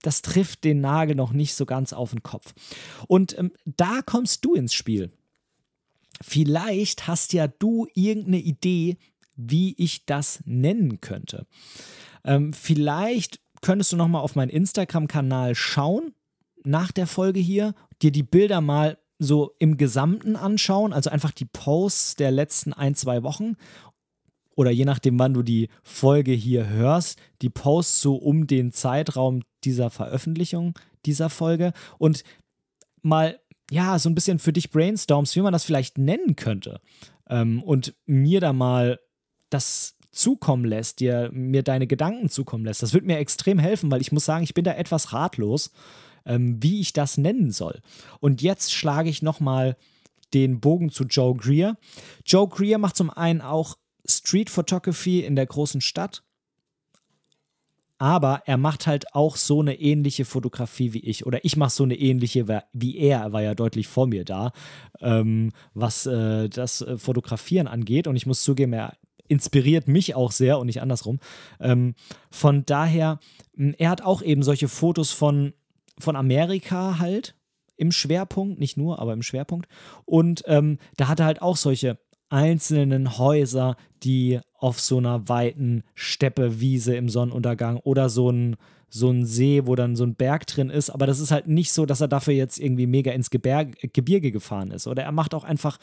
[0.01, 2.53] das trifft den Nagel noch nicht so ganz auf den Kopf.
[3.07, 5.11] Und ähm, da kommst du ins Spiel.
[6.21, 8.97] Vielleicht hast ja du irgendeine Idee,
[9.35, 11.47] wie ich das nennen könnte.
[12.23, 16.13] Ähm, vielleicht könntest du noch mal auf meinen Instagram-Kanal schauen
[16.63, 21.45] nach der Folge hier, dir die Bilder mal so im Gesamten anschauen, also einfach die
[21.45, 23.55] Posts der letzten ein, zwei Wochen
[24.55, 29.41] oder je nachdem, wann du die Folge hier hörst, die Posts so um den Zeitraum
[29.63, 32.23] dieser Veröffentlichung dieser Folge und
[33.01, 33.39] mal,
[33.69, 36.81] ja, so ein bisschen für dich brainstormst, wie man das vielleicht nennen könnte.
[37.29, 38.99] Ähm, und mir da mal
[39.49, 42.83] das zukommen lässt, dir mir deine Gedanken zukommen lässt.
[42.83, 45.71] Das wird mir extrem helfen, weil ich muss sagen, ich bin da etwas ratlos,
[46.25, 47.79] ähm, wie ich das nennen soll.
[48.19, 49.77] Und jetzt schlage ich nochmal
[50.33, 51.77] den Bogen zu Joe Greer.
[52.25, 53.77] Joe Greer macht zum einen auch
[54.07, 56.23] Street Photography in der großen Stadt.
[58.01, 61.27] aber er macht halt auch so eine ähnliche Fotografie wie ich.
[61.27, 63.19] Oder ich mache so eine ähnliche wie er.
[63.19, 64.53] Er war ja deutlich vor mir da,
[65.01, 68.07] ähm, was äh, das äh, Fotografieren angeht.
[68.07, 68.97] Und ich muss zugeben, er
[69.27, 71.19] inspiriert mich auch sehr und nicht andersrum.
[71.59, 71.93] Ähm,
[72.31, 73.19] von daher,
[73.77, 75.53] er hat auch eben solche Fotos von,
[75.99, 77.35] von Amerika halt
[77.77, 79.67] im Schwerpunkt, nicht nur, aber im Schwerpunkt.
[80.05, 81.99] Und ähm, da hat er halt auch solche
[82.31, 88.55] einzelnen Häuser, die auf so einer weiten Steppewiese im Sonnenuntergang oder so ein,
[88.89, 90.89] so ein See, wo dann so ein Berg drin ist.
[90.89, 94.31] Aber das ist halt nicht so, dass er dafür jetzt irgendwie mega ins Gebirge, Gebirge
[94.31, 94.87] gefahren ist.
[94.87, 95.77] Oder er macht auch einfach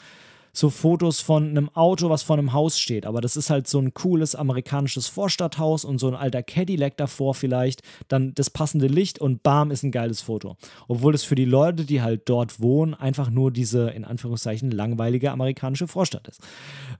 [0.59, 3.05] so Fotos von einem Auto, was vor einem Haus steht.
[3.05, 7.33] Aber das ist halt so ein cooles amerikanisches Vorstadthaus und so ein alter Cadillac davor
[7.33, 7.81] vielleicht.
[8.07, 10.57] Dann das passende Licht und bam, ist ein geiles Foto.
[10.87, 15.31] Obwohl es für die Leute, die halt dort wohnen, einfach nur diese, in Anführungszeichen, langweilige
[15.31, 16.41] amerikanische Vorstadt ist.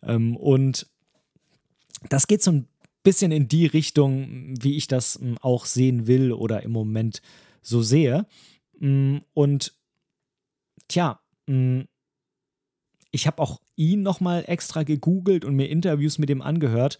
[0.02, 0.88] Ähm, und
[2.08, 2.68] das geht so ein
[3.04, 7.22] bisschen in die Richtung, wie ich das hm, auch sehen will oder im Moment
[7.62, 8.26] so sehe.
[8.80, 9.74] Hm, und
[10.88, 11.88] tja, hm,
[13.12, 17.00] ich habe auch ihn nochmal extra gegoogelt und mir Interviews mit ihm angehört.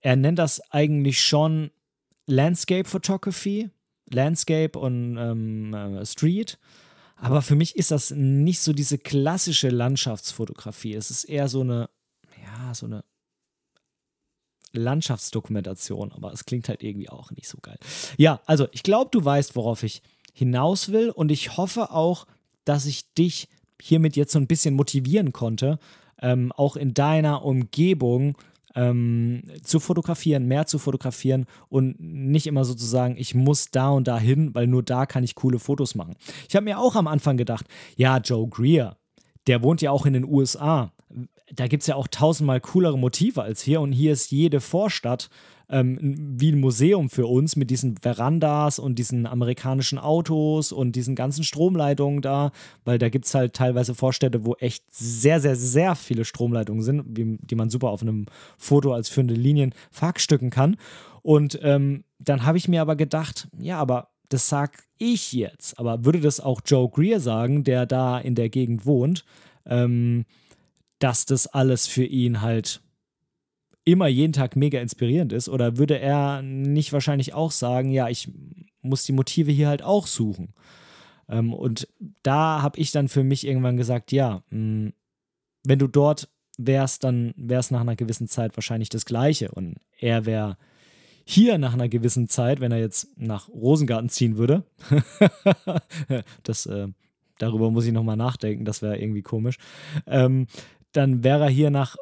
[0.00, 1.70] Er nennt das eigentlich schon
[2.26, 3.70] Landscape Photography,
[4.10, 6.58] Landscape und ähm, äh, Street.
[7.16, 10.94] Aber für mich ist das nicht so diese klassische Landschaftsfotografie.
[10.94, 11.88] Es ist eher so eine,
[12.42, 13.04] ja, so eine
[14.72, 17.78] Landschaftsdokumentation, aber es klingt halt irgendwie auch nicht so geil.
[18.16, 20.02] Ja, also ich glaube, du weißt, worauf ich
[20.32, 22.26] hinaus will und ich hoffe auch,
[22.64, 23.48] dass ich dich
[23.82, 25.78] hiermit jetzt so ein bisschen motivieren konnte,
[26.20, 28.36] ähm, auch in deiner Umgebung
[28.76, 34.18] ähm, zu fotografieren, mehr zu fotografieren und nicht immer sozusagen, ich muss da und da
[34.18, 36.14] hin, weil nur da kann ich coole Fotos machen.
[36.48, 37.66] Ich habe mir auch am Anfang gedacht,
[37.96, 38.96] ja, Joe Greer,
[39.48, 40.92] der wohnt ja auch in den USA.
[41.52, 45.28] Da gibt es ja auch tausendmal coolere Motive als hier und hier ist jede Vorstadt
[45.72, 45.98] ähm,
[46.38, 51.42] wie ein Museum für uns mit diesen Verandas und diesen amerikanischen Autos und diesen ganzen
[51.42, 52.52] Stromleitungen da,
[52.84, 57.04] weil da gibt es halt teilweise Vorstädte, wo echt sehr, sehr, sehr viele Stromleitungen sind,
[57.08, 58.26] die man super auf einem
[58.58, 60.76] Foto als führende Linien verhackstücken kann.
[61.22, 65.78] Und ähm, dann habe ich mir aber gedacht, ja, aber das sag ich jetzt.
[65.78, 69.24] Aber würde das auch Joe Greer sagen, der da in der Gegend wohnt,
[69.64, 70.26] ähm,
[70.98, 72.82] dass das alles für ihn halt
[73.84, 75.48] immer jeden Tag mega inspirierend ist?
[75.48, 78.30] Oder würde er nicht wahrscheinlich auch sagen, ja, ich
[78.80, 80.54] muss die Motive hier halt auch suchen?
[81.28, 81.88] Ähm, und
[82.22, 84.92] da habe ich dann für mich irgendwann gesagt, ja, mh, hm,
[85.64, 86.28] wenn du dort
[86.58, 89.50] wärst, dann wäre es nach einer gewissen Zeit wahrscheinlich das Gleiche.
[89.52, 90.56] Und er wäre
[91.24, 94.64] hier nach einer gewissen Zeit, wenn er jetzt nach Rosengarten ziehen würde,
[96.42, 96.88] das, äh,
[97.38, 99.56] darüber muss ich nochmal nachdenken, das wäre irgendwie komisch,
[100.06, 100.46] ähm,
[100.92, 101.96] dann wäre er hier nach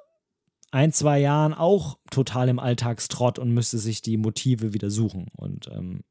[0.71, 5.27] ein, zwei Jahren auch total im Alltagstrott und müsste sich die Motive wieder suchen.
[5.37, 6.03] Und ähm,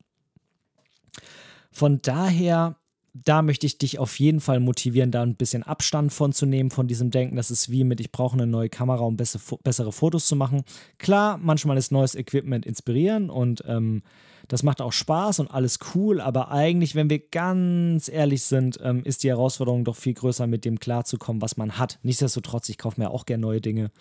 [1.71, 2.75] von daher,
[3.13, 6.71] da möchte ich dich auf jeden Fall motivieren, da ein bisschen Abstand von zu nehmen,
[6.71, 10.27] von diesem Denken, das ist wie mit, ich brauche eine neue Kamera, um bessere Fotos
[10.27, 10.63] zu machen.
[10.97, 14.03] Klar, manchmal ist neues Equipment inspirieren und ähm,
[14.47, 19.03] das macht auch Spaß und alles cool, aber eigentlich, wenn wir ganz ehrlich sind, ähm,
[19.03, 21.99] ist die Herausforderung doch viel größer, mit dem klarzukommen, was man hat.
[22.01, 23.91] Nichtsdestotrotz, ich kaufe mir auch gerne neue Dinge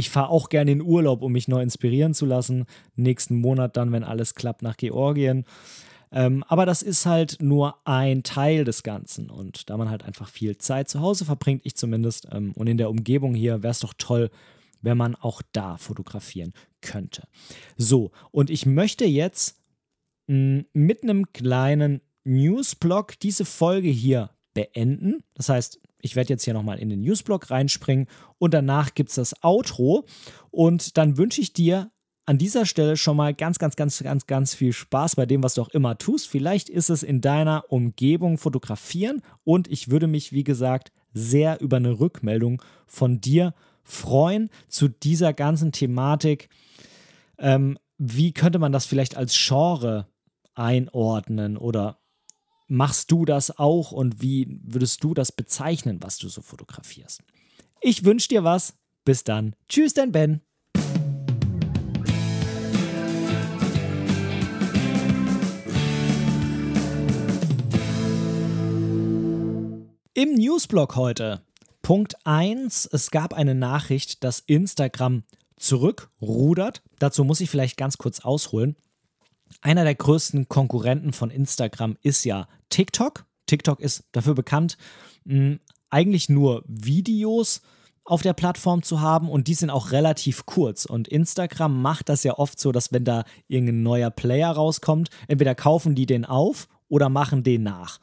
[0.00, 2.64] ich fahre auch gerne in Urlaub, um mich neu inspirieren zu lassen.
[2.96, 5.44] Nächsten Monat dann, wenn alles klappt, nach Georgien.
[6.10, 9.30] Ähm, aber das ist halt nur ein Teil des Ganzen.
[9.30, 12.78] Und da man halt einfach viel Zeit zu Hause verbringt, ich zumindest, ähm, und in
[12.78, 14.30] der Umgebung hier, wäre es doch toll,
[14.82, 17.24] wenn man auch da fotografieren könnte.
[17.76, 19.60] So, und ich möchte jetzt
[20.26, 25.22] mh, mit einem kleinen Newsblog diese Folge hier beenden.
[25.34, 28.06] Das heißt, ich werde jetzt hier nochmal in den Newsblog reinspringen
[28.38, 30.04] und danach gibt es das Outro.
[30.50, 31.90] Und dann wünsche ich dir
[32.26, 35.54] an dieser Stelle schon mal ganz, ganz, ganz, ganz, ganz viel Spaß bei dem, was
[35.54, 36.28] du auch immer tust.
[36.28, 41.78] Vielleicht ist es in deiner Umgebung fotografieren und ich würde mich, wie gesagt, sehr über
[41.78, 46.48] eine Rückmeldung von dir freuen zu dieser ganzen Thematik.
[47.38, 50.06] Ähm, wie könnte man das vielleicht als Genre
[50.54, 51.99] einordnen oder
[52.70, 57.20] machst du das auch und wie würdest du das bezeichnen, was du so fotografierst?
[57.80, 58.74] Ich wünsche dir was.
[59.04, 59.56] Bis dann.
[59.68, 60.40] Tschüss, dein Ben.
[70.14, 71.42] Im Newsblog heute.
[71.82, 72.86] Punkt 1.
[72.92, 75.24] Es gab eine Nachricht, dass Instagram
[75.56, 76.82] zurückrudert.
[76.98, 78.76] Dazu muss ich vielleicht ganz kurz ausholen.
[79.60, 83.26] Einer der größten Konkurrenten von Instagram ist ja TikTok.
[83.46, 84.76] TikTok ist dafür bekannt,
[85.90, 87.62] eigentlich nur Videos
[88.04, 90.84] auf der Plattform zu haben und die sind auch relativ kurz.
[90.84, 95.54] Und Instagram macht das ja oft so, dass wenn da irgendein neuer Player rauskommt, entweder
[95.54, 98.00] kaufen die den auf oder machen den nach.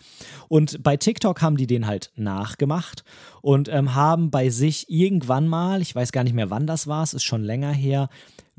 [0.47, 3.03] Und bei TikTok haben die den halt nachgemacht
[3.41, 7.03] und ähm, haben bei sich irgendwann mal, ich weiß gar nicht mehr wann das war,
[7.03, 8.09] es ist schon länger her,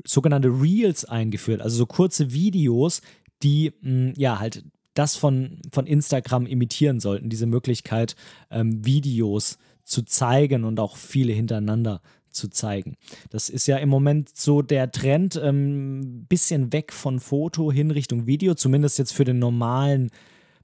[0.05, 3.01] sogenannte Reels eingeführt, also so kurze Videos,
[3.43, 8.15] die mh, ja halt das von, von Instagram imitieren sollten, diese Möglichkeit,
[8.49, 12.95] ähm, Videos zu zeigen und auch viele hintereinander zu zeigen.
[13.29, 17.91] Das ist ja im Moment so der Trend, ein ähm, bisschen weg von Foto hin
[17.91, 20.11] Richtung Video, zumindest jetzt für den normalen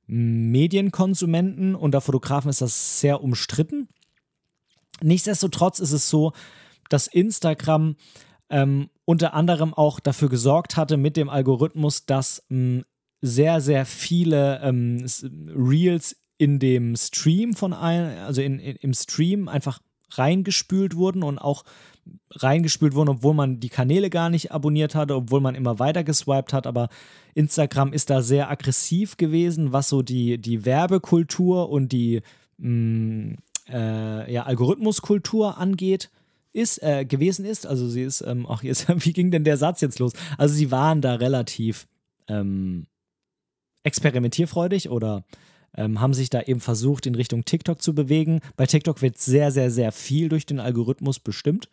[0.07, 1.75] Medienkonsumenten.
[1.75, 3.87] Unter Fotografen ist das sehr umstritten.
[5.01, 6.33] Nichtsdestotrotz ist es so,
[6.89, 7.95] dass Instagram
[8.49, 12.83] ähm, unter anderem auch dafür gesorgt hatte mit dem Algorithmus, dass ähm,
[13.21, 15.05] sehr, sehr viele ähm,
[15.55, 19.79] Reels in dem Stream von ein, also in, in, im Stream einfach
[20.11, 21.63] reingespült wurden und auch
[22.31, 26.53] reingespült wurden, obwohl man die Kanäle gar nicht abonniert hatte, obwohl man immer weiter geswiped
[26.53, 26.67] hat.
[26.67, 26.89] Aber
[27.33, 32.21] Instagram ist da sehr aggressiv gewesen, was so die, die Werbekultur und die
[32.57, 33.37] mh, mm,
[33.69, 36.11] äh, ja, Algorithmuskultur angeht.
[36.55, 39.81] Ist, äh, gewesen ist, also sie ist, ähm, ach jetzt, wie ging denn der Satz
[39.81, 40.13] jetzt los?
[40.37, 41.85] Also sie waren da relativ
[42.29, 42.87] ähm,
[43.83, 45.25] experimentierfreudig oder
[45.75, 48.39] ähm, haben sich da eben versucht, in Richtung TikTok zu bewegen.
[48.55, 51.67] Bei TikTok wird sehr, sehr, sehr viel durch den Algorithmus bestimmt.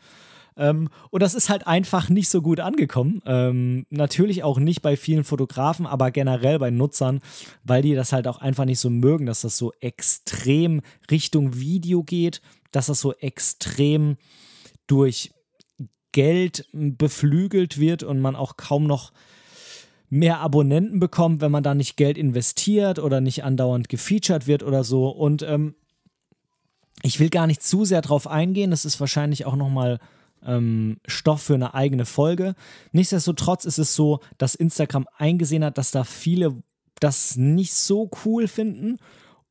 [0.57, 3.23] Ähm, und das ist halt einfach nicht so gut angekommen.
[3.25, 7.21] Ähm, natürlich auch nicht bei vielen Fotografen, aber generell bei Nutzern,
[7.63, 12.03] weil die das halt auch einfach nicht so mögen, dass das so extrem Richtung Video
[12.03, 14.17] geht, dass das so extrem
[14.93, 15.33] durch
[16.13, 19.11] Geld beflügelt wird und man auch kaum noch
[20.11, 24.85] mehr Abonnenten bekommt, wenn man da nicht Geld investiert oder nicht andauernd gefeatured wird oder
[24.85, 25.09] so.
[25.09, 25.75] Und ähm,
[27.03, 28.71] ich will gar nicht zu sehr drauf eingehen.
[28.71, 29.99] Das ist wahrscheinlich auch nochmal
[30.45, 32.55] ähm, Stoff für eine eigene Folge.
[32.93, 36.63] Nichtsdestotrotz ist es so, dass Instagram eingesehen hat, dass da viele
[37.01, 38.99] das nicht so cool finden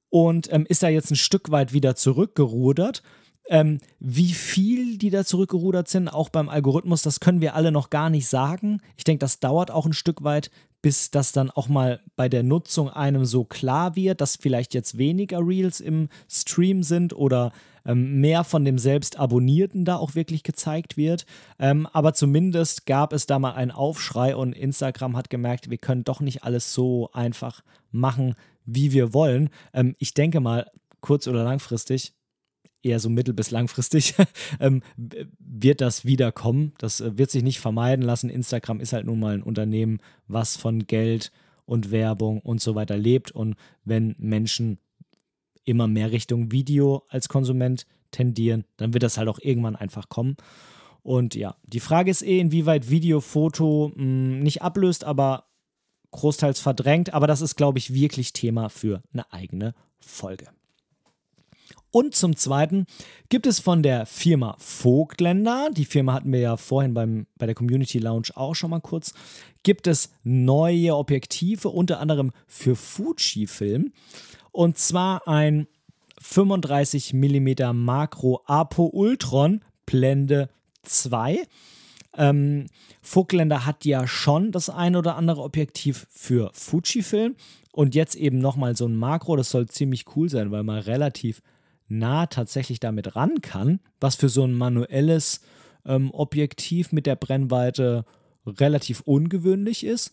[0.10, 3.02] und ähm, ist da jetzt ein Stück weit wieder zurückgerudert
[3.52, 7.89] ähm, wie viel die da zurückgerudert sind, auch beim Algorithmus, das können wir alle noch
[7.89, 8.82] gar nicht sagen.
[8.95, 10.49] Ich denke, das dauert auch ein Stück weit,
[10.82, 14.97] bis das dann auch mal bei der Nutzung einem so klar wird, dass vielleicht jetzt
[14.97, 17.52] weniger Reels im Stream sind oder
[17.86, 21.26] ähm, mehr von dem selbst Abonnierten da auch wirklich gezeigt wird.
[21.60, 26.06] Ähm, aber zumindest gab es da mal einen Aufschrei und Instagram hat gemerkt, wir können
[26.06, 28.36] doch nicht alles so einfach machen,
[28.66, 29.49] wie wir wollen.
[29.74, 30.72] Ähm, ich denke mal,
[31.02, 32.14] kurz- oder langfristig
[32.84, 34.16] eher so mittel- bis langfristig,
[34.60, 34.82] ähm,
[35.40, 36.74] wird das wiederkommen.
[36.78, 38.30] Das äh, wird sich nicht vermeiden lassen.
[38.30, 41.32] Instagram ist halt nun mal ein Unternehmen, was von Geld
[41.66, 43.32] und Werbung und so weiter lebt.
[43.32, 44.80] Und wenn Menschen
[45.64, 50.36] immer mehr Richtung Video als Konsument tendieren, dann wird das halt auch irgendwann einfach kommen.
[51.04, 55.46] Und ja, die Frage ist eh, inwieweit Video, Foto mh, hm, nicht ablöst, aber
[56.12, 57.14] großteils verdrängt.
[57.14, 60.48] Aber das ist, glaube ich, wirklich Thema für eine eigene Folge.
[61.92, 62.86] Und zum Zweiten
[63.28, 67.56] gibt es von der Firma Vogtländer, die Firma hatten wir ja vorhin beim, bei der
[67.56, 69.14] Community Lounge auch schon mal kurz,
[69.64, 73.92] gibt es neue Objektive, unter anderem für Fujifilm.
[74.52, 75.68] Und zwar ein
[76.22, 80.50] 35 mm Makro Apo Ultron Blende
[80.84, 81.44] 2.
[82.18, 82.68] Ähm,
[83.02, 87.36] Vogtländer hat ja schon das ein oder andere Objektiv für Fujifilm
[87.72, 89.36] und jetzt eben nochmal so ein Makro.
[89.36, 91.42] Das soll ziemlich cool sein, weil man relativ
[91.92, 95.42] nah tatsächlich damit ran kann, was für so ein manuelles
[95.86, 98.06] ähm, Objektiv mit der Brennweite
[98.46, 100.12] relativ ungewöhnlich ist.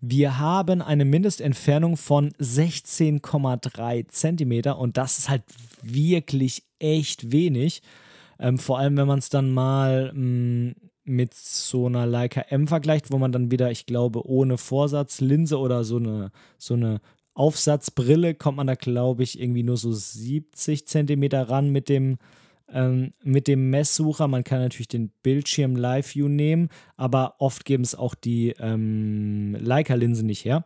[0.00, 5.42] Wir haben eine Mindestentfernung von 16,3 cm und das ist halt
[5.82, 7.82] wirklich echt wenig.
[8.38, 12.68] Ähm, vor allem, wenn man es dann mal mh, mm, mit so einer Leica M
[12.68, 17.00] vergleicht, wo man dann wieder, ich glaube, ohne Vorsatzlinse oder so eine, so eine
[17.38, 22.18] Aufsatzbrille kommt man da, glaube ich, irgendwie nur so 70 Zentimeter ran mit dem,
[22.68, 24.26] ähm, mit dem Messsucher.
[24.26, 29.56] Man kann natürlich den Bildschirm Live View nehmen, aber oft geben es auch die ähm,
[29.60, 30.64] Leica-Linsen nicht her.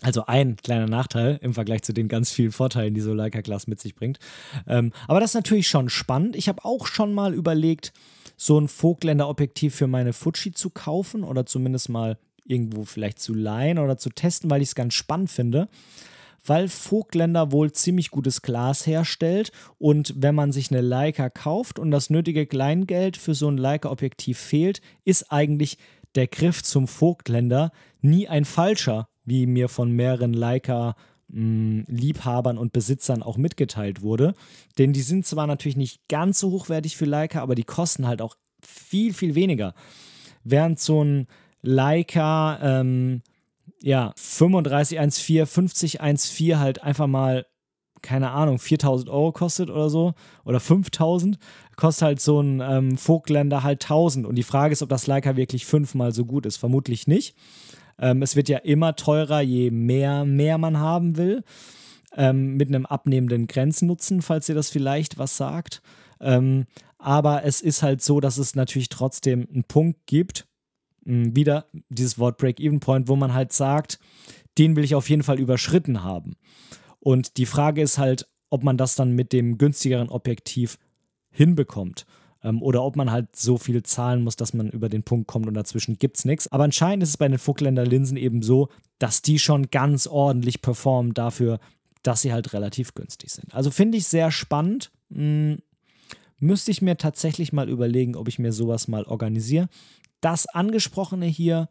[0.00, 3.66] Also ein kleiner Nachteil im Vergleich zu den ganz vielen Vorteilen, die so Leica Glass
[3.66, 4.18] mit sich bringt.
[4.66, 6.34] Ähm, aber das ist natürlich schon spannend.
[6.34, 7.92] Ich habe auch schon mal überlegt,
[8.36, 13.34] so ein Vogtländer Objektiv für meine Fuji zu kaufen oder zumindest mal irgendwo vielleicht zu
[13.34, 15.68] leihen oder zu testen, weil ich es ganz spannend finde.
[16.46, 21.90] Weil Vogtländer wohl ziemlich gutes Glas herstellt und wenn man sich eine Leica kauft und
[21.90, 25.78] das nötige Kleingeld für so ein Leica-Objektiv fehlt, ist eigentlich
[26.14, 27.72] der Griff zum Vogtländer
[28.02, 30.96] nie ein falscher, wie mir von mehreren Leica
[31.28, 34.34] mh, Liebhabern und Besitzern auch mitgeteilt wurde.
[34.78, 38.20] Denn die sind zwar natürlich nicht ganz so hochwertig für Leica, aber die kosten halt
[38.20, 39.74] auch viel, viel weniger.
[40.44, 41.26] Während so ein
[41.64, 43.22] Leica ähm,
[43.84, 47.46] ja, 3514, 5014 halt einfach mal,
[48.00, 51.38] keine Ahnung, 4000 Euro kostet oder so oder 5000,
[51.76, 54.26] kostet halt so ein ähm, Vogtländer halt 1000.
[54.26, 56.56] Und die Frage ist, ob das Leica wirklich fünfmal so gut ist.
[56.56, 57.36] Vermutlich nicht.
[57.98, 61.44] Ähm, es wird ja immer teurer, je mehr, mehr man haben will.
[62.16, 65.82] Ähm, mit einem abnehmenden Grenznutzen, falls ihr das vielleicht was sagt.
[66.20, 66.64] Ähm,
[66.96, 70.46] aber es ist halt so, dass es natürlich trotzdem einen Punkt gibt,
[71.04, 73.98] wieder dieses Wort Break-Even-Point, wo man halt sagt,
[74.58, 76.36] den will ich auf jeden Fall überschritten haben.
[77.00, 80.78] Und die Frage ist halt, ob man das dann mit dem günstigeren Objektiv
[81.30, 82.06] hinbekommt.
[82.42, 85.46] Ähm, oder ob man halt so viel zahlen muss, dass man über den Punkt kommt
[85.48, 86.50] und dazwischen gibt es nichts.
[86.52, 90.62] Aber anscheinend ist es bei den Vogtländer Linsen eben so, dass die schon ganz ordentlich
[90.62, 91.58] performen dafür,
[92.02, 93.54] dass sie halt relativ günstig sind.
[93.54, 94.92] Also finde ich sehr spannend.
[95.12, 95.58] Hm,
[96.38, 99.68] müsste ich mir tatsächlich mal überlegen, ob ich mir sowas mal organisiere.
[100.24, 101.68] Das angesprochene hier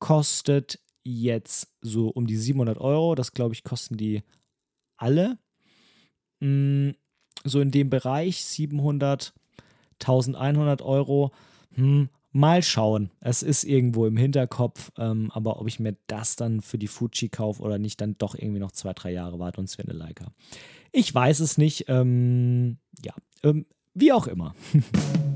[0.00, 3.14] kostet jetzt so um die 700 Euro.
[3.14, 4.24] Das glaube ich, kosten die
[4.96, 5.38] alle.
[6.40, 6.90] Mm,
[7.44, 9.32] so in dem Bereich 700,
[10.02, 11.30] 1100 Euro.
[11.74, 13.12] Hm, mal schauen.
[13.20, 17.28] Es ist irgendwo im Hinterkopf, ähm, aber ob ich mir das dann für die Fuji
[17.28, 20.32] kaufe oder nicht, dann doch irgendwie noch zwei, drei Jahre warte und eine Leica.
[20.90, 21.84] Ich weiß es nicht.
[21.86, 23.14] Ähm, ja,
[23.44, 23.64] ähm,
[23.94, 24.56] wie auch immer.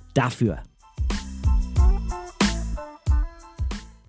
[0.13, 0.59] dafür.